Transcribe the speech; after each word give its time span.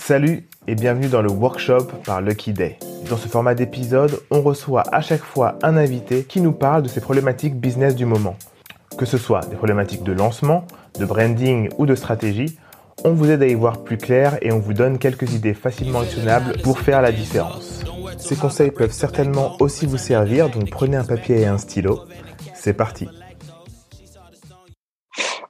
Salut 0.00 0.48
et 0.66 0.74
bienvenue 0.74 1.08
dans 1.08 1.20
le 1.20 1.30
workshop 1.30 1.84
par 2.04 2.22
Lucky 2.22 2.52
Day. 2.52 2.78
Dans 3.08 3.18
ce 3.18 3.28
format 3.28 3.54
d'épisode, 3.54 4.18
on 4.30 4.40
reçoit 4.40 4.82
à 4.92 5.02
chaque 5.02 5.22
fois 5.22 5.58
un 5.62 5.76
invité 5.76 6.24
qui 6.24 6.40
nous 6.40 6.52
parle 6.52 6.82
de 6.82 6.88
ses 6.88 7.02
problématiques 7.02 7.60
business 7.60 7.94
du 7.94 8.06
moment. 8.06 8.34
Que 8.96 9.04
ce 9.04 9.18
soit 9.18 9.44
des 9.50 9.56
problématiques 9.56 10.02
de 10.02 10.12
lancement, 10.12 10.64
de 10.98 11.04
branding 11.04 11.68
ou 11.78 11.84
de 11.84 11.94
stratégie, 11.94 12.58
on 13.04 13.12
vous 13.12 13.30
aide 13.30 13.42
à 13.42 13.46
y 13.46 13.54
voir 13.54 13.84
plus 13.84 13.98
clair 13.98 14.38
et 14.40 14.50
on 14.52 14.58
vous 14.58 14.72
donne 14.72 14.98
quelques 14.98 15.34
idées 15.34 15.54
facilement 15.54 16.00
actionnables 16.00 16.60
pour 16.62 16.80
faire 16.80 17.02
la 17.02 17.12
différence. 17.12 17.84
Ces 18.16 18.36
conseils 18.36 18.70
peuvent 18.70 18.92
certainement 18.92 19.56
aussi 19.60 19.86
vous 19.86 19.98
servir, 19.98 20.48
donc 20.48 20.70
prenez 20.70 20.96
un 20.96 21.04
papier 21.04 21.42
et 21.42 21.46
un 21.46 21.58
stylo. 21.58 22.00
C'est 22.54 22.74
parti. 22.74 23.06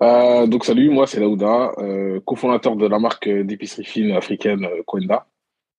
Euh, 0.03 0.47
donc 0.47 0.65
salut, 0.65 0.89
moi 0.91 1.07
c'est 1.07 1.21
Laouda, 1.21 1.73
euh, 1.79 2.21
cofondateur 2.21 2.75
de 2.77 2.87
la 2.87 2.99
marque 2.99 3.29
d'épicerie 3.29 3.85
fine 3.85 4.13
africaine 4.13 4.65
euh, 4.65 4.83
Kwenda. 4.87 5.27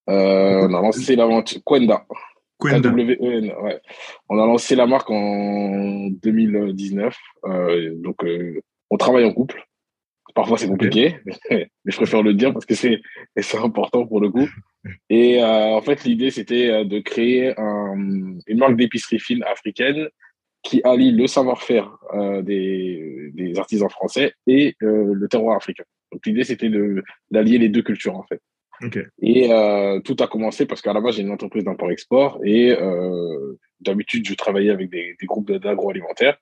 Euh, 0.09 0.67
on 0.67 0.73
a 0.73 0.81
lancé 0.81 1.15
l'aventure 1.15 1.61
Kwenda. 1.63 2.05
Kwenda. 2.59 2.89
K-W-E-N, 2.89 3.51
ouais. 3.63 3.81
On 4.29 4.39
a 4.39 4.45
lancé 4.45 4.75
la 4.75 4.85
marque 4.85 5.09
en 5.09 6.07
2019. 6.11 7.17
Euh, 7.45 7.95
donc 7.95 8.23
euh, 8.23 8.61
on 8.91 8.97
travaille 8.97 9.25
en 9.25 9.33
couple. 9.33 9.65
Parfois 10.35 10.57
c'est 10.57 10.67
compliqué, 10.67 11.17
mais 11.49 11.67
je 11.85 11.97
préfère 11.97 12.21
le 12.21 12.35
dire 12.35 12.53
parce 12.53 12.65
que 12.65 12.75
c'est 12.75 13.01
c'est 13.37 13.57
important 13.57 14.05
pour 14.05 14.21
le 14.21 14.29
coup. 14.29 14.47
Et 15.09 15.43
euh, 15.43 15.75
en 15.75 15.81
fait 15.81 16.03
l'idée 16.03 16.29
c'était 16.29 16.85
de 16.85 16.99
créer 16.99 17.59
un, 17.59 17.95
une 18.45 18.57
marque 18.57 18.75
d'épicerie 18.75 19.19
fine 19.19 19.43
africaine 19.43 20.07
qui 20.63 20.81
allie 20.83 21.11
le 21.11 21.27
savoir-faire 21.27 21.97
euh, 22.13 22.41
des, 22.41 23.31
des 23.33 23.57
artisans 23.57 23.89
français 23.89 24.33
et 24.47 24.75
euh, 24.83 25.13
le 25.13 25.27
terroir 25.27 25.57
africain. 25.57 25.83
Donc 26.11 26.25
l'idée 26.25 26.43
c'était 26.43 26.69
de 26.69 27.03
d'allier 27.31 27.57
les 27.57 27.69
deux 27.69 27.81
cultures 27.81 28.15
en 28.15 28.23
fait. 28.23 28.41
Et 29.21 29.53
euh, 29.53 29.99
tout 29.99 30.15
a 30.21 30.27
commencé 30.27 30.65
parce 30.65 30.81
qu'à 30.81 30.91
la 30.91 31.01
base 31.01 31.15
j'ai 31.15 31.21
une 31.21 31.31
entreprise 31.31 31.63
d'import-export 31.63 32.39
et 32.43 32.75
d'habitude 33.79 34.27
je 34.27 34.33
travaillais 34.33 34.71
avec 34.71 34.89
des, 34.89 35.15
des 35.19 35.25
groupes 35.27 35.51
d'agroalimentaire. 35.51 36.37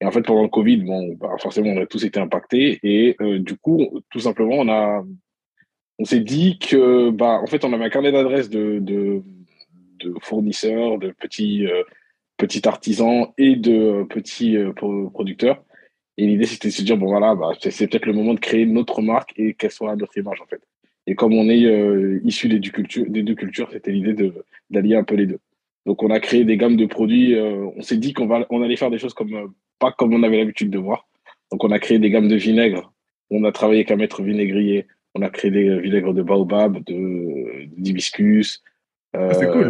Et 0.00 0.06
en 0.06 0.10
fait 0.10 0.22
pendant 0.22 0.42
le 0.42 0.48
Covid, 0.48 0.78
bon, 0.78 1.14
bah, 1.20 1.34
forcément 1.38 1.70
on 1.70 1.82
a 1.82 1.86
tous 1.86 2.04
été 2.04 2.18
impactés 2.18 2.80
et 2.82 3.16
du 3.20 3.56
coup 3.56 4.00
tout 4.10 4.20
simplement 4.20 4.56
on 4.56 4.68
a 4.70 5.04
on 5.98 6.04
s'est 6.04 6.20
dit 6.20 6.58
que 6.58 7.10
bah 7.10 7.40
en 7.42 7.46
fait 7.46 7.64
on 7.64 7.72
avait 7.74 7.84
un 7.84 7.90
carnet 7.90 8.10
d'adresses 8.10 8.50
de, 8.50 8.78
de 8.78 9.22
de 10.00 10.14
fournisseurs, 10.20 10.98
de 10.98 11.10
petits 11.10 11.66
petits 12.42 12.66
artisans 12.74 13.18
et 13.38 13.54
de 13.68 13.72
euh, 13.72 14.04
petits 14.16 14.56
euh, 14.56 14.72
pro- 14.78 15.08
producteurs. 15.10 15.58
Et 16.18 16.26
l'idée, 16.26 16.48
c'était 16.52 16.68
de 16.68 16.76
se 16.80 16.82
dire, 16.88 16.98
bon 17.02 17.08
voilà, 17.14 17.34
bah, 17.34 17.50
c'est 17.60 17.86
peut-être 17.88 18.06
le 18.06 18.12
moment 18.20 18.34
de 18.34 18.40
créer 18.48 18.66
notre 18.66 19.00
marque 19.12 19.32
et 19.42 19.54
qu'elle 19.54 19.70
soit 19.78 19.92
à 19.92 19.96
notre 19.96 20.16
image, 20.18 20.40
en 20.44 20.48
fait. 20.52 20.62
Et 21.06 21.14
comme 21.14 21.34
on 21.42 21.48
est 21.48 21.64
euh, 21.64 22.20
issu 22.30 22.48
des 22.48 22.60
deux 22.64 22.70
cultures, 22.78 23.06
des 23.08 23.22
deux 23.22 23.34
cultures, 23.42 23.68
c'était 23.72 23.92
l'idée 23.96 24.16
de 24.22 24.28
d'allier 24.72 24.96
un 25.02 25.04
peu 25.04 25.16
les 25.16 25.28
deux. 25.32 25.40
Donc, 25.86 26.02
on 26.02 26.10
a 26.10 26.20
créé 26.20 26.44
des 26.44 26.56
gammes 26.56 26.76
de 26.76 26.86
produits. 26.96 27.34
euh, 27.34 27.66
on 27.78 27.82
s'est 27.82 27.96
dit 28.04 28.12
qu'on 28.12 28.26
va, 28.26 28.46
on 28.50 28.62
allait 28.62 28.76
faire 28.82 28.90
des 28.90 28.98
choses 28.98 29.14
comme 29.14 29.34
euh, 29.34 29.48
pas 29.78 29.92
comme 29.98 30.12
on 30.14 30.22
avait 30.22 30.38
l'habitude 30.38 30.70
de 30.70 30.78
voir. 30.78 31.00
Donc, 31.50 31.64
on 31.64 31.70
a 31.70 31.78
créé 31.78 31.98
des 31.98 32.10
gammes 32.10 32.28
de 32.28 32.36
vinaigre. 32.48 32.92
On 33.30 33.44
a 33.44 33.52
travaillé 33.52 33.80
avec 33.80 33.90
un 33.90 33.96
maître 33.96 34.22
vinaigrier. 34.22 34.86
On 35.14 35.22
a 35.22 35.30
créé 35.30 35.50
des 35.50 35.80
vinaigres 35.80 36.14
de 36.14 36.22
baobab, 36.22 36.72
de 36.84 37.66
d'hibiscus. 37.82 38.62
Ah, 39.14 39.34
c'est 39.34 39.50
cool. 39.50 39.68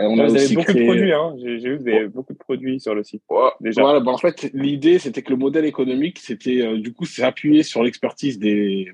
Et 0.00 0.06
on 0.06 0.14
Vous 0.14 0.20
a 0.20 0.24
avez 0.24 0.34
aussi 0.34 0.54
beaucoup 0.54 0.72
créé... 0.72 0.82
de 0.82 0.86
produits, 0.86 1.12
hein. 1.12 1.34
J'ai 1.38 1.56
vu 1.58 1.78
que 1.78 1.82
vous 1.82 1.88
avez 1.88 2.08
beaucoup 2.08 2.32
de 2.32 2.38
produits 2.38 2.80
sur 2.80 2.94
le 2.94 3.02
site. 3.02 3.22
Ouais, 3.30 3.50
Déjà. 3.60 3.82
Voilà, 3.82 4.00
bah 4.00 4.12
en 4.12 4.18
fait, 4.18 4.50
l'idée, 4.52 4.98
c'était 4.98 5.22
que 5.22 5.30
le 5.30 5.36
modèle 5.36 5.64
économique, 5.64 6.18
c'était 6.18 6.60
euh, 6.62 6.78
du 6.78 6.92
coup, 6.92 7.04
c'est 7.06 7.22
appuyé 7.22 7.62
sur 7.62 7.82
l'expertise 7.82 8.38
des, 8.38 8.88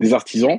des 0.00 0.14
artisans. 0.14 0.58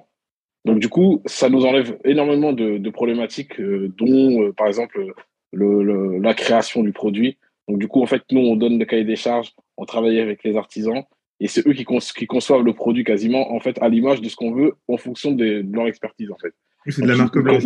Donc, 0.66 0.80
du 0.80 0.90
coup, 0.90 1.22
ça 1.26 1.50
nous 1.50 1.66
enlève 1.66 1.98
énormément 2.06 2.54
de, 2.54 2.78
de 2.78 2.90
problématiques, 2.90 3.60
euh, 3.60 3.92
dont, 3.98 4.44
euh, 4.44 4.54
par 4.54 4.68
exemple, 4.68 5.04
le, 5.52 5.84
le- 5.84 6.20
la 6.20 6.34
création 6.36 6.84
du 6.84 6.92
produit. 6.92 7.38
Donc, 7.68 7.80
du 7.80 7.88
coup, 7.88 8.02
en 8.04 8.06
fait, 8.06 8.22
nous, 8.32 8.42
on 8.42 8.56
donne 8.56 8.78
le 8.78 8.86
cahier 8.86 9.05
des 9.05 9.16
charges, 9.16 9.54
on 9.78 9.86
travaille 9.86 10.20
avec 10.20 10.44
les 10.44 10.58
artisans, 10.58 11.04
et 11.39 11.48
c'est 11.48 11.66
eux 11.67 11.73
qui, 11.73 11.86
conçoivent 11.86 12.61
le 12.64 12.73
produit 12.73 13.04
quasiment, 13.04 13.52
en 13.54 13.60
fait, 13.60 13.82
à 13.82 13.89
l'image 13.89 14.22
de 14.22 14.30
ce 14.30 14.36
qu'on 14.36 14.52
veut, 14.52 14.73
en 14.88 14.98
fonction 14.98 15.32
de, 15.32 15.61
de 15.61 15.76
leur 15.76 15.88
expertise, 15.88 16.30
en 16.32 16.38
fait. 16.38 16.54
C'est 16.88 17.02
de 17.02 17.08
la 17.08 17.16
marque 17.16 17.39
blanche. 17.39 17.64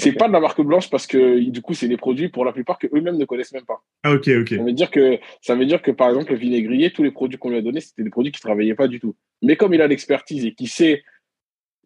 C'est 0.00 0.12
pas 0.12 0.28
de 0.28 0.32
la 0.32 0.40
marque 0.40 0.60
blanche 0.60 0.90
parce 0.90 1.06
que, 1.06 1.38
du 1.38 1.62
coup, 1.62 1.74
c'est 1.74 1.88
des 1.88 1.96
produits, 1.96 2.28
pour 2.28 2.44
la 2.44 2.52
plupart, 2.52 2.78
que 2.78 2.86
eux-mêmes 2.94 3.18
ne 3.18 3.24
connaissent 3.24 3.52
même 3.52 3.64
pas. 3.64 3.82
Ah, 4.02 4.12
ok, 4.12 4.28
ok. 4.40 4.48
Ça 4.48 4.62
veut 4.62 4.72
dire 4.72 4.90
que, 4.90 5.18
ça 5.40 5.54
veut 5.54 5.66
dire 5.66 5.82
que, 5.82 5.90
par 5.90 6.08
exemple, 6.08 6.32
le 6.32 6.38
vinaigrier, 6.38 6.90
tous 6.90 7.02
les 7.02 7.10
produits 7.10 7.38
qu'on 7.38 7.50
lui 7.50 7.58
a 7.58 7.62
donnés, 7.62 7.80
c'était 7.80 8.02
des 8.02 8.10
produits 8.10 8.32
qui 8.32 8.40
travaillaient 8.40 8.74
pas 8.74 8.88
du 8.88 9.00
tout. 9.00 9.14
Mais 9.42 9.56
comme 9.56 9.74
il 9.74 9.82
a 9.82 9.86
l'expertise 9.86 10.44
et 10.44 10.52
qu'il 10.52 10.68
sait 10.68 11.02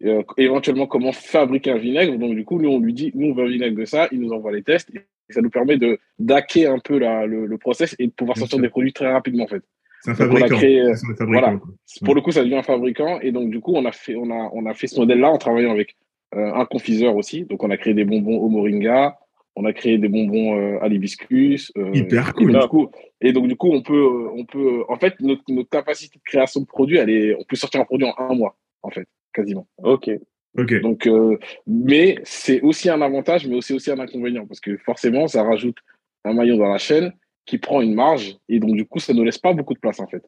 euh, 0.05 0.23
éventuellement 0.37 0.87
comment 0.87 1.13
fabriquer 1.13 1.71
un 1.71 1.79
vinaigre, 1.79 2.19
donc 2.19 2.35
du 2.35 2.45
coup, 2.45 2.61
nous, 2.61 2.69
on 2.69 2.81
lui 2.81 2.93
dit, 2.93 3.11
nous, 3.15 3.29
on 3.31 3.35
veut 3.35 3.45
un 3.45 3.49
vinaigre 3.49 3.77
de 3.77 3.85
ça, 3.85 4.09
il 4.13 4.21
nous 4.21 4.33
envoie 4.33 4.53
les 4.53 4.63
tests 4.63 4.91
et 4.95 5.33
ça 5.33 5.41
nous 5.41 5.51
permet 5.51 5.79
de 5.79 5.99
d'hacker 6.19 6.67
un 6.67 6.79
peu 6.79 6.99
la, 6.99 7.27
le, 7.27 7.47
le 7.47 7.59
process 7.59 7.97
et 7.99 8.07
de 8.07 8.13
pouvoir 8.13 8.37
sortir 8.37 8.59
des 8.59 8.69
produits 8.69 8.93
très 8.93 9.11
rapidement, 9.11 9.45
en 9.45 9.49
fait. 9.49 9.63
C'est 10.03 10.11
un 10.11 10.15
fabricant. 10.15 10.57
créé, 10.57 10.81
euh, 10.81 10.95
fabricants, 10.95 11.27
voilà. 11.27 11.61
Pour 12.05 12.15
le 12.15 12.21
coup, 12.21 12.31
ça 12.31 12.45
devient 12.45 12.57
un 12.57 12.63
fabricant 12.63 13.21
et 13.21 13.33
donc, 13.33 13.51
du 13.51 13.61
coup, 13.61 13.73
on 13.75 13.85
a 13.87 13.93
fait, 13.93 14.17
on 14.17 14.31
a, 14.31 14.51
on 14.53 14.67
a 14.67 14.75
fait 14.75 14.87
ce 14.87 15.01
modèle-là 15.01 15.31
en 15.31 15.39
travaillant 15.39 15.71
avec 15.71 15.97
un 16.37 16.65
confiseur 16.67 17.17
aussi. 17.17 17.45
Donc, 17.45 17.63
on 17.63 17.71
a 17.71 17.77
créé 17.77 17.95
des 17.95 18.05
bonbons 18.05 18.39
au 18.39 18.49
moringa, 18.49 19.17
on 19.57 19.65
a 19.65 19.73
créé 19.73 19.99
des 19.99 20.09
bonbons 20.09 20.59
euh, 20.59 20.79
à 20.83 20.89
l'hibiscus. 20.89 21.73
euh, 21.77 21.91
Hyper 21.95 22.31
et 22.31 22.33
cool. 22.33 22.53
donc, 22.53 22.63
du 22.63 22.69
coup, 22.69 22.91
et 23.21 23.33
donc, 23.33 23.49
du 23.49 23.57
coup, 23.57 23.71
on 23.73 23.83
peut, 23.83 23.95
euh, 23.95 24.29
on 24.35 24.45
peut, 24.45 24.81
euh, 24.81 24.85
en 24.93 24.97
fait, 24.97 25.15
notre, 25.21 25.43
notre 25.49 25.71
capacité 25.71 26.19
de 26.19 26.25
création 26.25 26.61
de 26.61 26.67
produits, 26.67 26.97
elle 26.97 27.11
est, 27.11 27.35
on 27.35 27.45
peut 27.45 27.57
sortir 27.57 27.81
un 27.81 27.85
produit 27.85 28.07
en 28.07 28.15
un 28.19 28.35
mois, 28.35 28.57
en 28.83 28.91
fait, 28.91 29.07
quasiment. 29.33 29.67
Ok. 29.83 30.11
Ok. 30.57 30.81
Donc, 30.83 31.07
euh, 31.09 31.37
mais 31.67 32.17
c'est 32.23 32.61
aussi 32.61 32.89
un 32.89 33.01
avantage, 33.01 33.47
mais 33.47 33.57
aussi 33.57 33.73
aussi 33.73 33.91
un 33.91 33.99
inconvénient 33.99 34.47
parce 34.47 34.61
que 34.61 34.77
forcément, 34.77 35.27
ça 35.27 35.43
rajoute 35.43 35.77
un 36.25 36.33
maillon 36.33 36.57
dans 36.57 36.69
la 36.69 36.79
chaîne 36.79 37.13
qui 37.45 37.59
prend 37.59 37.81
une 37.81 37.95
marge 37.95 38.37
et 38.49 38.61
donc 38.61 38.73
du 38.77 38.87
coup, 38.87 39.01
ça 39.01 39.13
ne 39.13 39.23
laisse 39.23 39.39
pas 39.39 39.53
beaucoup 39.53 39.75
de 39.75 39.81
place 39.81 39.99
en 39.99 40.07
fait. 40.07 40.23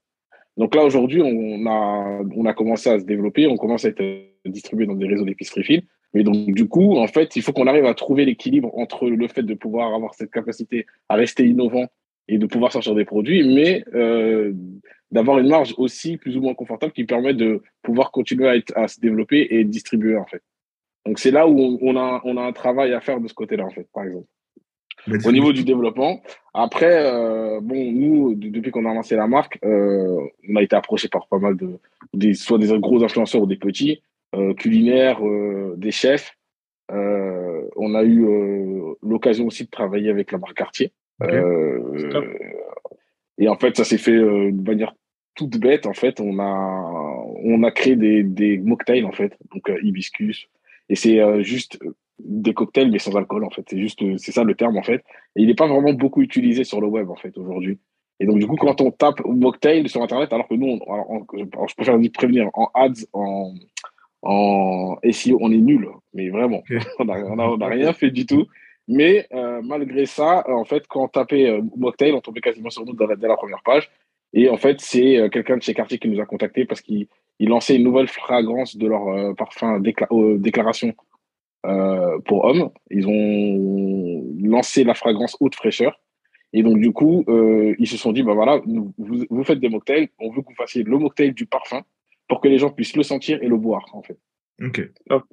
Donc 0.56 0.74
là, 0.74 0.82
aujourd'hui, 0.84 1.22
on 1.22 1.66
a, 1.66 2.20
on 2.34 2.44
a 2.44 2.54
commencé 2.54 2.90
à 2.90 2.98
se 2.98 3.04
développer, 3.04 3.46
on 3.46 3.56
commence 3.56 3.84
à 3.84 3.90
être 3.90 4.02
distribué 4.44 4.86
dans 4.86 4.94
des 4.94 5.06
réseaux 5.06 5.24
d'épicerie 5.24 5.62
fine. 5.62 5.82
Mais 6.16 6.24
donc, 6.24 6.52
du 6.52 6.66
coup, 6.66 6.96
en 6.96 7.06
fait, 7.08 7.36
il 7.36 7.42
faut 7.42 7.52
qu'on 7.52 7.66
arrive 7.66 7.84
à 7.84 7.92
trouver 7.92 8.24
l'équilibre 8.24 8.70
entre 8.78 9.06
le 9.06 9.28
fait 9.28 9.42
de 9.42 9.52
pouvoir 9.52 9.94
avoir 9.94 10.14
cette 10.14 10.30
capacité 10.30 10.86
à 11.10 11.14
rester 11.14 11.44
innovant 11.44 11.88
et 12.26 12.38
de 12.38 12.46
pouvoir 12.46 12.72
sortir 12.72 12.94
des 12.94 13.04
produits, 13.04 13.46
mais 13.54 13.84
euh, 13.94 14.54
d'avoir 15.10 15.38
une 15.40 15.48
marge 15.48 15.74
aussi 15.76 16.16
plus 16.16 16.34
ou 16.38 16.40
moins 16.40 16.54
confortable 16.54 16.94
qui 16.94 17.04
permet 17.04 17.34
de 17.34 17.62
pouvoir 17.82 18.12
continuer 18.12 18.48
à, 18.48 18.56
être, 18.56 18.72
à 18.76 18.88
se 18.88 18.98
développer 18.98 19.40
et 19.40 19.60
être 19.60 19.68
distribué, 19.68 20.16
en 20.16 20.24
fait. 20.24 20.40
Donc, 21.04 21.18
c'est 21.18 21.30
là 21.30 21.46
où 21.46 21.78
on, 21.82 21.96
a, 21.98 22.22
on 22.24 22.38
a 22.38 22.42
un 22.42 22.52
travail 22.52 22.94
à 22.94 23.02
faire 23.02 23.20
de 23.20 23.28
ce 23.28 23.34
côté-là, 23.34 23.66
en 23.66 23.70
fait, 23.70 23.86
par 23.92 24.04
exemple. 24.04 24.26
Au 25.26 25.32
niveau 25.32 25.52
du 25.52 25.64
développement, 25.64 26.22
après, 26.54 27.12
euh, 27.12 27.60
bon, 27.60 27.92
nous, 27.92 28.34
de- 28.34 28.48
depuis 28.48 28.70
qu'on 28.70 28.86
a 28.86 28.94
lancé 28.94 29.16
la 29.16 29.26
marque, 29.26 29.58
euh, 29.66 30.18
on 30.48 30.56
a 30.56 30.62
été 30.62 30.74
approché 30.74 31.08
par 31.08 31.28
pas 31.28 31.38
mal 31.38 31.58
de, 31.58 31.78
des, 32.14 32.32
soit 32.32 32.56
des 32.56 32.76
gros 32.80 33.04
influenceurs 33.04 33.42
ou 33.42 33.46
des 33.46 33.56
petits, 33.58 34.00
culinaires, 34.54 35.24
euh, 35.26 35.74
des 35.76 35.90
chefs. 35.90 36.32
Euh, 36.92 37.62
on 37.76 37.94
a 37.94 38.04
eu 38.04 38.24
euh, 38.26 38.94
l'occasion 39.02 39.46
aussi 39.46 39.64
de 39.64 39.70
travailler 39.70 40.10
avec 40.10 40.32
la 40.32 40.38
marque 40.38 40.56
Cartier. 40.56 40.92
Euh, 41.22 41.80
et 43.38 43.48
en 43.48 43.56
fait, 43.56 43.76
ça 43.76 43.84
s'est 43.84 43.98
fait 43.98 44.12
euh, 44.12 44.50
de 44.52 44.62
manière 44.62 44.94
toute 45.34 45.58
bête. 45.58 45.86
En 45.86 45.94
fait, 45.94 46.20
on 46.20 46.38
a, 46.38 47.24
on 47.42 47.62
a 47.62 47.70
créé 47.70 47.96
des, 47.96 48.22
des 48.22 48.58
mocktails, 48.58 49.04
en 49.04 49.12
fait, 49.12 49.36
donc 49.52 49.68
euh, 49.68 49.78
hibiscus. 49.82 50.46
Et 50.88 50.94
c'est 50.94 51.20
euh, 51.20 51.42
juste 51.42 51.78
des 52.18 52.54
cocktails, 52.54 52.90
mais 52.90 52.98
sans 52.98 53.14
alcool, 53.16 53.44
en 53.44 53.50
fait. 53.50 53.64
C'est 53.68 53.78
juste, 53.78 54.02
euh, 54.02 54.16
c'est 54.16 54.32
ça 54.32 54.44
le 54.44 54.54
terme, 54.54 54.76
en 54.78 54.82
fait. 54.82 55.02
Et 55.34 55.42
il 55.42 55.46
n'est 55.48 55.54
pas 55.54 55.66
vraiment 55.66 55.92
beaucoup 55.92 56.22
utilisé 56.22 56.64
sur 56.64 56.80
le 56.80 56.86
web, 56.86 57.10
en 57.10 57.16
fait, 57.16 57.36
aujourd'hui. 57.36 57.78
Et 58.20 58.26
donc, 58.26 58.38
du 58.38 58.46
coup, 58.46 58.56
quand 58.56 58.80
on 58.80 58.90
tape 58.90 59.20
mocktail 59.26 59.86
sur 59.88 60.02
Internet, 60.02 60.32
alors 60.32 60.48
que 60.48 60.54
nous, 60.54 60.78
on- 60.80 60.92
alors, 60.94 61.10
on- 61.10 61.66
je 61.66 61.74
préfère 61.74 61.98
prévenir, 62.14 62.48
en 62.54 62.70
ads, 62.74 63.04
en, 63.12 63.52
en 64.22 64.96
SEO, 65.10 65.38
on 65.40 65.52
est 65.52 65.56
nul. 65.58 65.88
Mais 66.14 66.28
vraiment, 66.30 66.62
on 66.98 67.04
n'a 67.56 67.68
rien 67.68 67.92
fait 67.92 68.10
du 68.10 68.26
tout. 68.26 68.46
Mais 68.88 69.26
euh, 69.34 69.60
malgré 69.62 70.06
ça, 70.06 70.44
euh, 70.48 70.52
en 70.52 70.64
fait, 70.64 70.86
quand 70.86 71.04
on 71.04 71.08
tapait 71.08 71.48
euh, 71.50 71.60
mocktail, 71.76 72.12
on 72.12 72.20
tombait 72.20 72.40
quasiment 72.40 72.70
sur 72.70 72.84
nous 72.84 72.92
dans 72.94 73.06
la- 73.06 73.16
dès 73.16 73.26
la 73.28 73.36
première 73.36 73.62
page. 73.64 73.90
Et 74.32 74.48
en 74.48 74.56
fait, 74.56 74.80
c'est 74.80 75.18
euh, 75.18 75.28
quelqu'un 75.28 75.56
de 75.56 75.62
chez 75.62 75.74
Cartier 75.74 75.98
qui 75.98 76.08
nous 76.08 76.20
a 76.20 76.26
contacté 76.26 76.64
parce 76.64 76.80
qu'il 76.80 77.08
il 77.38 77.48
lançait 77.48 77.76
une 77.76 77.82
nouvelle 77.82 78.08
fragrance 78.08 78.76
de 78.76 78.86
leur 78.86 79.34
parfum 79.36 79.78
décla- 79.80 80.08
déclaration 80.40 80.94
pour 82.24 82.44
hommes. 82.44 82.70
Ils 82.90 83.06
ont 83.08 84.24
lancé 84.48 84.84
la 84.84 84.94
fragrance 84.94 85.36
haute 85.40 85.54
fraîcheur. 85.56 86.00
Et 86.52 86.62
donc, 86.62 86.78
du 86.78 86.92
coup, 86.92 87.24
ils 87.78 87.86
se 87.88 87.96
sont 87.98 88.12
dit, 88.12 88.22
bah 88.22 88.32
voilà, 88.34 88.60
nous- 88.66 88.92
vous, 88.96 89.24
vous 89.28 89.44
faites 89.44 89.58
des 89.60 89.68
mocktails, 89.68 90.08
on 90.18 90.30
veut 90.30 90.40
que 90.42 90.48
vous 90.48 90.54
fassiez 90.54 90.82
le 90.84 90.96
mocktail 90.96 91.32
du 91.32 91.44
parfum 91.44 91.82
pour 92.28 92.40
que 92.40 92.48
les 92.48 92.58
gens 92.58 92.70
puissent 92.70 92.96
le 92.96 93.02
sentir 93.02 93.42
et 93.42 93.48
le 93.48 93.56
boire, 93.56 93.86
en 93.92 94.02
fait. 94.02 94.18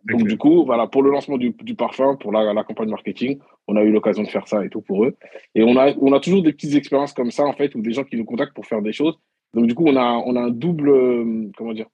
Donc, 0.04 0.28
du 0.28 0.38
coup, 0.38 0.66
voilà, 0.66 0.88
pour 0.88 1.02
le 1.02 1.10
lancement 1.10 1.38
du, 1.38 1.56
du 1.62 1.76
parfum, 1.76 2.18
pour 2.18 2.34
la, 2.34 2.54
la 2.54 2.64
campagne 2.66 2.90
marketing, 2.90 3.40
on 3.70 3.78
a 3.78 3.84
eu 3.84 3.92
l'occasion 3.92 4.24
de 4.24 4.28
faire 4.28 4.50
ça 4.50 4.66
et 4.66 4.70
tout 4.70 4.82
pour 4.82 5.06
eux. 5.06 5.16
Et 5.56 5.64
on 5.64 5.78
a, 5.78 5.94
on 6.02 6.12
a 6.12 6.20
toujours 6.20 6.44
des 6.44 6.52
petites 6.52 6.76
expériences 6.76 7.14
comme 7.14 7.32
ça, 7.32 7.46
en 7.46 7.54
fait, 7.54 7.74
ou 7.74 7.82
des 7.82 7.94
gens 7.94 8.04
qui 8.04 8.18
nous 8.18 8.26
contactent 8.26 8.54
pour 8.54 8.66
faire 8.66 8.82
des 8.82 8.92
choses. 8.92 9.18
Donc, 9.54 9.68
du 9.68 9.76
coup, 9.76 9.86
on 9.88 9.96
a, 9.96 10.22
on 10.26 10.36
a 10.36 10.42
un 10.42 10.50
double, 10.50 10.90
euh, 10.90 11.50
comment 11.56 11.74
dire, 11.74 11.86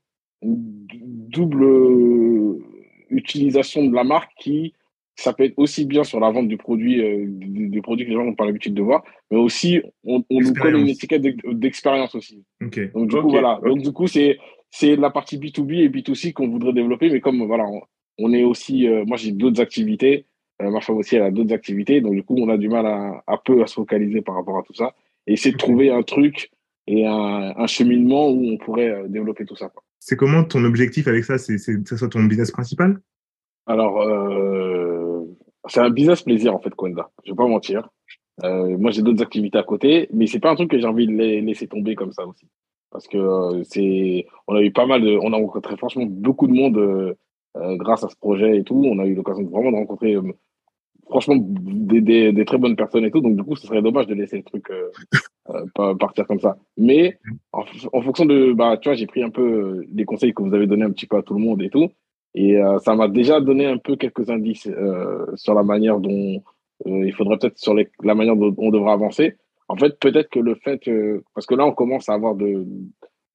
une 0.41 0.55
double 0.57 1.65
utilisation 3.09 3.85
de 3.85 3.93
la 3.93 4.03
marque 4.03 4.31
qui, 4.39 4.73
ça 5.15 5.33
peut 5.33 5.43
être 5.43 5.53
aussi 5.57 5.85
bien 5.85 6.03
sur 6.03 6.19
la 6.19 6.31
vente 6.31 6.47
du 6.47 6.57
produit, 6.57 6.99
euh, 6.99 7.25
du, 7.27 7.69
du 7.69 7.81
produit 7.81 8.05
que 8.05 8.09
les 8.09 8.15
gens 8.15 8.23
n'ont 8.23 8.35
pas 8.35 8.45
l'habitude 8.45 8.73
de 8.73 8.81
voir, 8.81 9.03
mais 9.29 9.37
aussi, 9.37 9.81
on, 10.03 10.23
on 10.29 10.39
nous 10.39 10.53
colle 10.53 10.77
une 10.77 10.87
étiquette 10.87 11.21
d'ex- 11.21 11.43
d'expérience 11.45 12.15
aussi. 12.15 12.43
Donc, 12.95 13.09
du 13.09 13.17
coup, 13.17 13.29
voilà. 13.29 13.59
Donc, 13.63 13.81
du 13.81 13.91
coup, 13.91 14.07
c'est, 14.07 14.39
c'est 14.71 14.95
la 14.95 15.09
partie 15.09 15.37
B2B 15.37 15.73
et 15.81 15.89
B2C 15.89 16.33
qu'on 16.33 16.47
voudrait 16.49 16.73
développer, 16.73 17.09
mais 17.09 17.21
comme, 17.21 17.43
voilà, 17.45 17.65
on, 17.65 17.81
on 18.19 18.33
est 18.33 18.43
aussi, 18.43 18.87
euh, 18.87 19.03
moi, 19.05 19.17
j'ai 19.17 19.31
d'autres 19.31 19.61
activités, 19.61 20.25
euh, 20.61 20.69
ma 20.69 20.81
femme 20.81 20.97
aussi, 20.97 21.15
elle 21.15 21.23
a 21.23 21.31
d'autres 21.31 21.53
activités, 21.53 22.01
donc, 22.01 22.13
du 22.13 22.23
coup, 22.23 22.35
on 22.37 22.49
a 22.49 22.57
du 22.57 22.69
mal 22.69 22.85
à, 22.85 23.23
à 23.27 23.37
peu 23.37 23.61
à 23.63 23.67
se 23.67 23.75
focaliser 23.75 24.21
par 24.21 24.35
rapport 24.35 24.57
à 24.57 24.63
tout 24.63 24.73
ça 24.73 24.93
et 25.27 25.33
essayer 25.33 25.51
de 25.53 25.57
trouver 25.57 25.89
un 25.91 26.03
truc 26.03 26.51
et 26.87 27.05
un, 27.05 27.53
un 27.55 27.67
cheminement 27.67 28.29
où 28.29 28.45
on 28.51 28.57
pourrait 28.57 28.89
euh, 28.89 29.07
développer 29.07 29.45
tout 29.45 29.55
ça. 29.55 29.71
C'est 29.99 30.15
comment 30.15 30.43
ton 30.43 30.63
objectif 30.63 31.07
avec 31.07 31.23
ça? 31.23 31.37
C'est 31.37 31.55
que 31.57 31.87
ça 31.89 31.97
soit 31.97 32.09
ton 32.09 32.23
business 32.23 32.51
principal? 32.51 32.99
Alors, 33.67 34.01
euh, 34.01 35.21
c'est 35.67 35.81
un 35.81 35.89
business 35.89 36.23
plaisir, 36.23 36.55
en 36.55 36.59
fait, 36.59 36.73
Kwenda. 36.73 37.11
Je 37.25 37.31
vais 37.31 37.35
pas 37.35 37.47
mentir. 37.47 37.89
Moi, 38.41 38.91
j'ai 38.91 39.01
d'autres 39.01 39.21
activités 39.21 39.57
à 39.57 39.63
côté, 39.63 40.07
mais 40.13 40.25
c'est 40.25 40.39
pas 40.39 40.49
un 40.49 40.55
truc 40.55 40.71
que 40.71 40.79
j'ai 40.79 40.85
envie 40.87 41.05
de 41.05 41.11
la- 41.11 41.41
laisser 41.41 41.67
tomber 41.67 41.93
comme 41.95 42.13
ça 42.13 42.25
aussi. 42.25 42.47
Parce 42.91 43.07
que 43.07 43.17
euh, 43.17 43.63
c'est, 43.63 44.25
on 44.47 44.55
a 44.55 44.61
eu 44.61 44.71
pas 44.71 44.85
mal 44.85 45.01
de, 45.01 45.17
on 45.21 45.33
a 45.33 45.37
rencontré 45.37 45.77
franchement 45.77 46.05
beaucoup 46.07 46.47
de 46.47 46.53
monde 46.53 46.77
euh, 46.77 47.13
euh, 47.57 47.75
grâce 47.75 48.03
à 48.03 48.09
ce 48.09 48.15
projet 48.15 48.57
et 48.57 48.63
tout. 48.63 48.83
On 48.85 48.99
a 48.99 49.05
eu 49.05 49.13
l'occasion 49.13 49.43
vraiment 49.45 49.71
de 49.71 49.77
rencontrer, 49.77 50.15
franchement, 51.07 51.35
des, 51.37 52.01
des, 52.01 52.31
des 52.31 52.45
très 52.45 52.57
bonnes 52.57 52.75
personnes 52.75 53.05
et 53.05 53.11
tout. 53.11 53.21
Donc, 53.21 53.35
du 53.35 53.43
coup, 53.43 53.55
ce 53.55 53.67
serait 53.67 53.81
dommage 53.81 54.07
de 54.07 54.15
laisser 54.15 54.37
le 54.37 54.43
truc 54.43 54.71
partir 55.99 56.25
comme 56.27 56.39
ça. 56.39 56.57
Mais 56.77 57.19
en, 57.51 57.63
fonction 58.01 58.25
de, 58.25 58.53
bah, 58.53 58.77
tu 58.77 58.89
vois, 58.89 58.95
j'ai 58.95 59.07
pris 59.07 59.23
un 59.23 59.29
peu 59.29 59.85
les 59.93 60.05
conseils 60.05 60.33
que 60.33 60.41
vous 60.43 60.53
avez 60.53 60.67
donnés 60.67 60.85
un 60.85 60.91
petit 60.91 61.07
peu 61.07 61.17
à 61.17 61.23
tout 61.23 61.35
le 61.35 61.41
monde 61.41 61.61
et 61.61 61.69
tout. 61.69 61.89
Et 62.35 62.57
ça 62.83 62.95
m'a 62.95 63.07
déjà 63.07 63.41
donné 63.41 63.65
un 63.65 63.77
peu 63.77 63.95
quelques 63.95 64.29
indices 64.29 64.69
sur 65.35 65.53
la 65.53 65.63
manière 65.63 65.99
dont 65.99 66.43
il 66.85 67.13
faudrait 67.13 67.37
peut-être 67.37 67.57
sur 67.57 67.75
la 67.75 68.15
manière 68.15 68.35
dont 68.35 68.53
on 68.57 68.69
devrait 68.69 68.93
avancer. 68.93 69.35
En 69.69 69.75
fait, 69.75 69.97
peut-être 69.99 70.29
que 70.29 70.39
le 70.39 70.55
fait, 70.55 70.87
euh, 70.87 71.21
parce 71.35 71.45
que 71.45 71.55
là, 71.55 71.65
on 71.65 71.71
commence 71.71 72.09
à 72.09 72.13
avoir 72.13 72.35
de, 72.35 72.65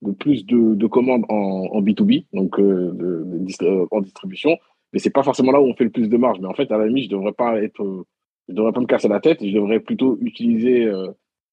de 0.03 0.11
plus 0.13 0.45
de, 0.45 0.75
de 0.75 0.87
commandes 0.87 1.25
en, 1.29 1.69
en 1.73 1.81
B2B, 1.81 2.27
donc 2.33 2.59
euh, 2.59 2.91
de, 2.93 3.23
de 3.25 3.39
distri- 3.45 3.67
euh, 3.67 3.87
en 3.91 4.01
distribution, 4.01 4.57
mais 4.93 4.99
c'est 4.99 5.11
pas 5.11 5.23
forcément 5.23 5.53
là 5.53 5.61
où 5.61 5.65
on 5.65 5.75
fait 5.75 5.85
le 5.85 5.91
plus 5.91 6.09
de 6.09 6.17
marge. 6.17 6.39
Mais 6.41 6.47
en 6.49 6.55
fait, 6.55 6.71
à 6.73 6.77
la 6.79 6.87
limite, 6.87 7.05
je 7.05 7.17
devrais 7.17 7.33
pas 7.33 7.63
être, 7.63 7.83
euh, 7.83 8.05
je 8.49 8.55
devrais 8.55 8.73
pas 8.73 8.81
me 8.81 8.87
casser 8.87 9.09
la 9.09 9.21
tête, 9.21 9.39
je 9.45 9.55
devrais 9.55 9.81
plutôt 9.81 10.19
utiliser 10.21 10.85
euh, 10.85 11.07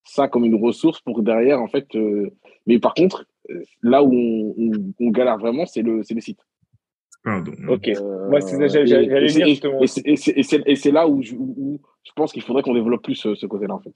ça 0.04 0.28
comme 0.28 0.46
une 0.46 0.56
ressource 0.62 1.00
pour 1.02 1.22
derrière, 1.22 1.62
en 1.62 1.68
fait. 1.68 1.86
euh, 1.96 2.30
mais 2.66 2.80
par 2.80 2.94
contre, 2.96 3.26
là 3.84 4.04
où 4.04 4.12
on, 4.14 4.54
on, 4.58 4.72
on 5.00 5.10
galère 5.12 5.38
vraiment, 5.38 5.66
c'est 5.66 5.82
le, 5.84 6.04
c'est 6.04 6.14
le 6.16 6.22
site. 6.22 6.40
Pardon. 7.24 7.52
Ok. 7.70 7.88
Euh, 7.88 8.30
Moi, 8.30 8.40
j'allais- 8.86 9.06
venir, 9.06 9.46
justement. 9.50 9.80
et 9.84 10.44
c'est- 10.44 10.88
et 10.88 10.92
là 10.92 11.08
où 11.08 11.22
je, 11.22 11.36
où, 11.36 11.54
où 11.56 11.80
je 12.04 12.12
pense 12.16 12.32
qu'il 12.34 12.42
faudrait 12.42 12.64
qu'on 12.64 12.74
développe 12.74 13.04
plus 13.04 13.14
ce, 13.16 13.36
ce 13.36 13.46
côté-là, 13.46 13.76
en 13.76 13.80
fait. 13.80 13.94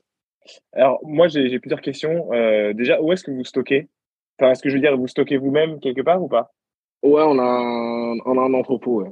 Alors, 0.74 1.00
moi, 1.03 1.27
j'ai 1.27 1.59
plusieurs 1.59 1.81
questions. 1.81 2.31
Euh, 2.33 2.74
déjà, 2.74 3.01
où 3.01 3.12
est-ce 3.12 3.24
que 3.24 3.31
vous 3.31 3.44
stockez? 3.44 3.88
Enfin, 4.39 4.51
est-ce 4.51 4.62
que 4.62 4.69
je 4.69 4.75
veux 4.75 4.81
dire, 4.81 4.95
vous 4.97 5.07
stockez 5.07 5.38
vous-même 5.38 5.80
quelque 5.80 6.01
part 6.01 6.21
ou 6.21 6.27
pas? 6.27 6.51
Ouais, 7.03 7.21
on 7.24 7.38
a, 7.39 7.44
un- 7.44 8.18
on 8.25 8.38
a 8.38 8.42
un 8.42 8.53
entrepôt, 8.53 9.01
ouais. 9.03 9.12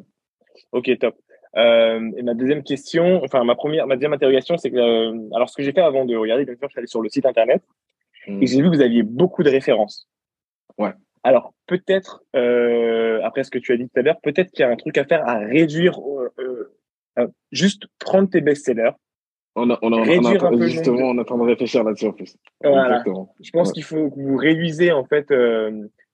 Ok, 0.72 0.92
top. 1.00 1.16
Euh, 1.56 2.12
et 2.18 2.24
ma 2.24 2.34
deuxième 2.34 2.64
question, 2.64 3.22
enfin 3.24 3.44
ma 3.44 3.54
première, 3.54 3.86
ma 3.86 3.96
deuxième 3.96 4.14
interrogation, 4.14 4.58
c'est 4.58 4.72
que 4.72 4.78
euh, 4.78 5.30
alors 5.36 5.48
ce 5.50 5.56
que 5.56 5.62
j'ai 5.62 5.72
fait 5.72 5.82
avant 5.82 6.04
de 6.04 6.16
regarder, 6.16 6.46
bien 6.46 6.56
sûr, 6.56 6.68
je 6.68 6.72
suis 6.72 6.80
allé 6.80 6.88
sur 6.88 7.02
le 7.04 7.10
site 7.10 7.28
internet 7.28 7.62
et 8.28 8.48
j'ai 8.48 8.58
vu 8.60 8.72
que 8.72 8.76
vous 8.76 8.82
aviez 8.82 9.04
beaucoup 9.04 9.44
de 9.44 9.52
références. 9.52 10.08
Ouais. 10.80 10.90
Alors 11.22 11.54
peut-être, 11.68 12.24
euh, 12.36 13.20
après 13.24 13.44
ce 13.44 13.52
que 13.52 13.60
tu 13.60 13.72
as 13.72 13.78
dit 13.78 13.84
tout 13.88 14.00
à 14.00 14.02
l'heure, 14.02 14.20
peut-être 14.24 14.50
qu'il 14.50 14.62
y 14.62 14.68
a 14.68 14.70
un 14.72 14.76
truc 14.76 14.98
à 14.98 15.06
faire 15.06 15.28
à 15.30 15.38
réduire, 15.38 16.00
euh, 16.40 16.74
euh, 17.20 17.28
juste 17.52 17.86
prendre 18.00 18.28
tes 18.30 18.42
best-sellers. 18.42 18.94
On 19.56 19.70
a, 19.70 19.78
on 19.84 19.94
a, 19.94 19.98
on 19.98 20.62
justement, 20.64 21.10
on 21.10 21.18
est 21.18 21.22
en 21.22 21.24
train 21.24 21.38
de 21.38 21.44
réfléchir 21.44 21.84
là-dessus, 21.84 22.08
en 22.08 22.14
plus. 22.14 22.36
Voilà. 22.64 22.88
Exactement. 22.88 23.36
Je 23.40 23.52
pense 23.52 23.68
Ouais. 23.68 23.74
qu'il 23.74 23.84
faut 23.84 24.10
que 24.10 24.20
vous 24.20 24.36
réduisez 24.36 24.92
en 24.92 25.06
fait 25.06 25.30
euh, 25.30 25.70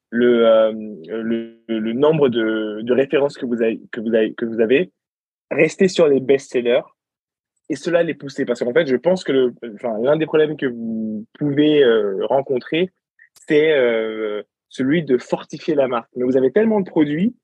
le, 0.10 0.46
euh, 0.46 0.74
le 1.08 1.56
le 1.68 1.94
nombre 1.94 2.28
de, 2.30 2.82
de 2.82 2.94
références 2.94 3.38
que 3.38 3.46
vous 3.46 3.62
avez 3.62 3.80
que 3.92 4.02
vous 4.02 4.14
avez 4.14 4.34
que 4.34 4.46
vous 4.46 4.60
avez. 4.60 4.92
Restez 5.52 5.88
sur 5.88 6.08
les 6.08 6.20
best-sellers 6.20 6.82
et 7.70 7.76
cela 7.76 8.04
les 8.04 8.14
pousser 8.14 8.44
parce 8.46 8.60
qu'en 8.60 8.74
fait 8.74 8.88
je 8.88 8.96
pense 8.98 9.24
que 9.24 9.32
le 9.32 9.54
enfin 9.76 9.98
l'un 10.02 10.18
des 10.18 10.26
problèmes 10.26 10.58
que 10.58 10.66
vous 10.66 11.26
pouvez 11.40 11.82
euh, 11.84 12.26
rencontrer 12.26 12.90
c'est 13.48 13.72
euh, 13.72 14.44
celui 14.68 15.04
de 15.04 15.18
fortifier 15.18 15.76
la 15.76 15.88
marque. 15.88 16.10
Mais 16.16 16.26
vous 16.26 16.36
avez 16.38 16.52
tellement 16.52 16.82
de 16.82 16.90
produits 16.90 17.36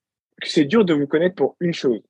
que 0.42 0.50
c'est 0.50 0.66
dur 0.66 0.84
de 0.84 0.94
vous 0.94 1.08
connaître 1.08 1.36
pour 1.36 1.56
une 1.62 1.74
chose. 1.74 2.02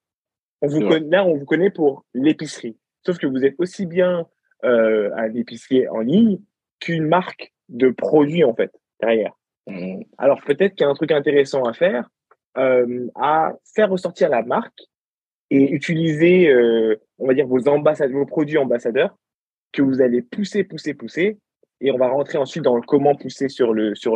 On 0.61 0.67
vous 0.67 0.81
là 0.81 1.23
on 1.25 1.35
vous 1.37 1.45
connaît 1.45 1.69
pour 1.69 2.03
l'épicerie. 2.15 2.77
Sauf 3.05 3.17
que 3.17 3.27
vous 3.27 3.45
êtes 3.45 3.55
aussi 3.59 3.85
bien 3.85 4.27
euh, 4.63 5.11
un 5.15 5.33
épicier 5.35 5.87
en 5.89 5.99
ligne 5.99 6.39
qu'une 6.79 7.07
marque 7.07 7.53
de 7.69 7.89
produits 7.89 8.43
en 8.43 8.55
fait 8.55 8.71
derrière. 8.99 9.33
Mm. 9.67 10.01
Alors 10.17 10.41
peut-être 10.41 10.73
qu'il 10.73 10.85
y 10.85 10.87
a 10.87 10.89
un 10.89 10.95
truc 10.95 11.11
intéressant 11.11 11.63
à 11.63 11.73
faire, 11.73 12.09
euh, 12.57 13.07
à 13.15 13.53
faire 13.75 13.89
ressortir 13.89 14.29
la 14.29 14.43
marque 14.43 14.79
et 15.51 15.71
utiliser, 15.71 16.49
euh, 16.49 16.95
on 17.19 17.27
va 17.27 17.33
dire 17.33 17.47
vos 17.47 17.67
ambassadeurs, 17.67 18.17
vos 18.17 18.25
produits 18.25 18.57
ambassadeurs 18.57 19.15
que 19.71 19.81
vous 19.81 20.01
allez 20.01 20.21
pousser, 20.21 20.63
pousser, 20.63 20.93
pousser, 20.93 21.37
et 21.81 21.91
on 21.91 21.97
va 21.97 22.07
rentrer 22.07 22.37
ensuite 22.37 22.63
dans 22.63 22.75
le 22.75 22.81
comment 22.81 23.15
pousser 23.15 23.49
sur 23.49 23.73
le 23.73 23.93
sur 23.93 24.13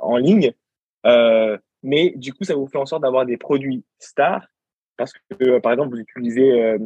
en 0.00 0.16
ligne. 0.16 0.52
Euh, 1.06 1.58
mais 1.82 2.14
du 2.16 2.32
coup, 2.32 2.44
ça 2.44 2.54
vous 2.54 2.66
fait 2.66 2.78
en 2.78 2.86
sorte 2.86 3.02
d'avoir 3.02 3.26
des 3.26 3.36
produits 3.36 3.84
stars 3.98 4.46
parce 4.96 5.12
que 5.12 5.58
par 5.58 5.72
exemple 5.72 5.90
vous 5.90 6.00
utilisez 6.00 6.76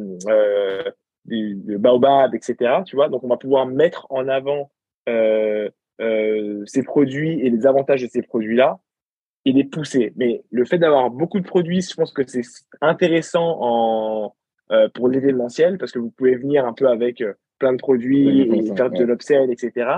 du, 1.27 1.55
du 1.55 1.77
baobab, 1.77 2.33
etc. 2.33 2.81
Tu 2.85 2.95
vois, 2.95 3.09
donc 3.09 3.23
on 3.23 3.27
va 3.27 3.37
pouvoir 3.37 3.67
mettre 3.67 4.07
en 4.09 4.27
avant 4.27 4.71
euh, 5.09 5.69
euh, 6.01 6.63
ces 6.65 6.83
produits 6.83 7.39
et 7.41 7.49
les 7.49 7.65
avantages 7.65 8.01
de 8.01 8.07
ces 8.07 8.21
produits-là 8.21 8.79
et 9.45 9.51
les 9.51 9.63
pousser. 9.63 10.13
Mais 10.15 10.43
le 10.51 10.65
fait 10.65 10.77
d'avoir 10.77 11.09
beaucoup 11.09 11.39
de 11.39 11.45
produits, 11.45 11.81
je 11.81 11.93
pense 11.95 12.11
que 12.11 12.25
c'est 12.25 12.43
intéressant 12.81 13.57
en, 13.61 14.35
euh, 14.71 14.89
pour 14.89 15.09
l'événementiel 15.09 15.77
parce 15.77 15.91
que 15.91 15.99
vous 15.99 16.11
pouvez 16.11 16.35
venir 16.35 16.65
un 16.65 16.73
peu 16.73 16.87
avec 16.87 17.23
plein 17.59 17.73
de 17.73 17.77
produits 17.77 18.41
et 18.41 18.49
ouais, 18.49 18.75
faire 18.75 18.89
de 18.89 19.03
l'upsell, 19.03 19.51
etc. 19.51 19.89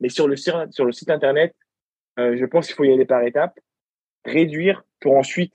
Mais 0.00 0.08
sur 0.08 0.28
le, 0.28 0.36
sur, 0.36 0.66
sur 0.70 0.84
le 0.84 0.92
site 0.92 1.10
internet, 1.10 1.54
je 2.18 2.44
pense 2.46 2.66
qu'il 2.66 2.76
faut 2.76 2.84
y 2.84 2.92
aller 2.92 3.04
par 3.04 3.22
étapes, 3.22 3.58
réduire 4.24 4.84
pour 5.00 5.16
ensuite 5.16 5.54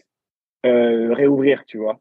réouvrir, 0.64 1.64
tu 1.66 1.78
vois 1.78 2.00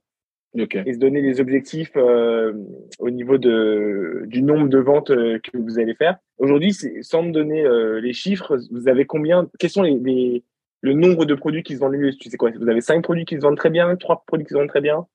Et 0.56 0.94
se 0.94 0.98
donner 0.98 1.22
des 1.22 1.40
objectifs 1.40 1.92
euh, 1.96 2.52
au 2.98 3.08
niveau 3.10 3.38
de, 3.38 4.24
du 4.26 4.42
nombre 4.42 4.68
de 4.68 4.78
ventes 4.78 5.10
euh, 5.10 5.38
que 5.38 5.56
vous 5.56 5.78
allez 5.78 5.94
faire. 5.94 6.16
Aujourd'hui, 6.38 6.72
sans 7.02 7.22
me 7.22 7.30
donner 7.30 7.62
euh, 7.64 8.00
les 8.00 8.12
chiffres, 8.12 8.58
vous 8.72 8.88
avez 8.88 9.04
combien 9.04 9.48
Quels 9.60 9.70
sont 9.70 9.82
les, 9.82 9.94
les- 9.98 10.42
le 10.80 10.94
nombre 10.94 11.24
de 11.24 11.34
produits 11.34 11.62
qui 11.62 11.74
se 11.74 11.78
vendent 11.78 11.92
le 11.92 11.98
mieux? 11.98 12.12
Tu 12.12 12.28
sais 12.30 12.36
quoi? 12.36 12.50
Vous 12.58 12.68
avez 12.68 12.80
cinq 12.80 13.02
produits 13.04 13.26
qui 13.26 13.36
se 13.36 13.42
vendent 13.42 13.58
très 13.58 13.70
bien, 13.70 13.94
trois 13.96 14.24
produits 14.26 14.44
qui 14.44 14.52
se 14.52 14.58
vendent 14.58 14.68
très 14.68 14.80
bien? 14.80 15.06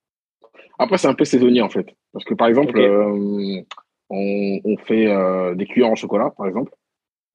Après, 0.80 0.98
c'est 0.98 1.08
un 1.08 1.14
peu 1.14 1.26
saisonnier, 1.26 1.62
en 1.62 1.70
fait. 1.70 1.88
Parce 2.14 2.24
que, 2.24 2.34
par 2.34 2.48
exemple, 2.48 2.80
on, 2.80 4.60
on 4.64 4.78
fait 4.86 5.08
des 5.56 5.66
cuillères 5.66 5.90
en 5.90 5.96
chocolat, 5.96 6.32
par 6.38 6.48
exemple. 6.48 6.72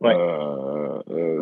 Ouais. 0.00 0.14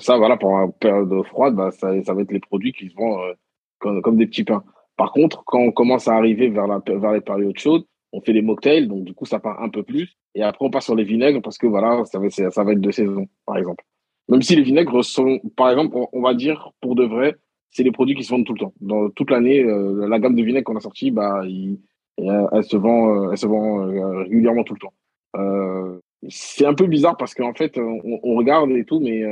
Ça, 0.00 0.16
voilà, 0.16 0.36
pour 0.36 0.50
une 0.58 0.72
période 0.72 1.22
froide, 1.26 1.54
bah, 1.54 1.70
ça, 1.70 1.92
ça 2.02 2.14
va 2.14 2.22
être 2.22 2.32
les 2.32 2.40
produits 2.40 2.72
qui 2.72 2.88
se 2.88 2.96
vendent 2.96 3.36
comme, 3.78 4.00
comme 4.02 4.16
des 4.16 4.26
petits 4.26 4.44
pains. 4.44 4.64
Par 4.98 5.12
contre, 5.12 5.44
quand 5.46 5.60
on 5.60 5.70
commence 5.70 6.08
à 6.08 6.16
arriver 6.16 6.48
vers, 6.48 6.66
les 6.66 7.20
périodes 7.20 7.56
chaudes, 7.56 7.84
on 8.12 8.20
fait 8.20 8.32
les 8.32 8.42
mocktails, 8.42 8.88
donc 8.88 9.04
du 9.04 9.14
coup, 9.14 9.26
ça 9.26 9.38
part 9.38 9.62
un 9.62 9.68
peu 9.68 9.84
plus. 9.84 10.16
Et 10.34 10.42
après, 10.42 10.66
on 10.66 10.70
passe 10.70 10.86
sur 10.86 10.96
les 10.96 11.04
vinaigres 11.04 11.40
parce 11.40 11.56
que 11.56 11.68
voilà, 11.68 12.04
ça 12.04 12.18
va, 12.18 12.72
être 12.72 12.80
de 12.80 12.90
saison, 12.90 13.28
par 13.46 13.56
exemple. 13.58 13.84
Même 14.28 14.42
si 14.42 14.56
les 14.56 14.62
vinaigres 14.62 15.04
sont, 15.04 15.40
par 15.56 15.70
exemple, 15.70 15.96
on, 16.12 16.20
va 16.20 16.34
dire, 16.34 16.72
pour 16.80 16.96
de 16.96 17.04
vrai, 17.04 17.36
c'est 17.70 17.84
les 17.84 17.92
produits 17.92 18.16
qui 18.16 18.24
se 18.24 18.30
vendent 18.30 18.44
tout 18.44 18.54
le 18.54 18.58
temps. 18.58 18.74
Dans 18.80 19.08
toute 19.10 19.30
l'année, 19.30 19.62
euh, 19.62 20.08
la 20.08 20.18
gamme 20.18 20.34
de 20.34 20.42
vinaigres 20.42 20.64
qu'on 20.64 20.76
a 20.76 20.80
sortie, 20.80 21.12
bah, 21.12 21.42
euh, 21.44 22.46
elle 22.52 22.64
se 22.64 22.76
vend, 22.76 23.30
euh, 23.30 24.22
régulièrement 24.24 24.64
tout 24.64 24.74
le 24.74 24.80
temps. 24.80 25.92
C'est 26.28 26.66
un 26.66 26.74
peu 26.74 26.86
bizarre 26.86 27.16
parce 27.16 27.34
qu'en 27.34 27.54
fait, 27.54 27.78
on, 27.78 28.34
regarde 28.34 28.70
et 28.72 28.84
tout, 28.84 28.98
mais 28.98 29.22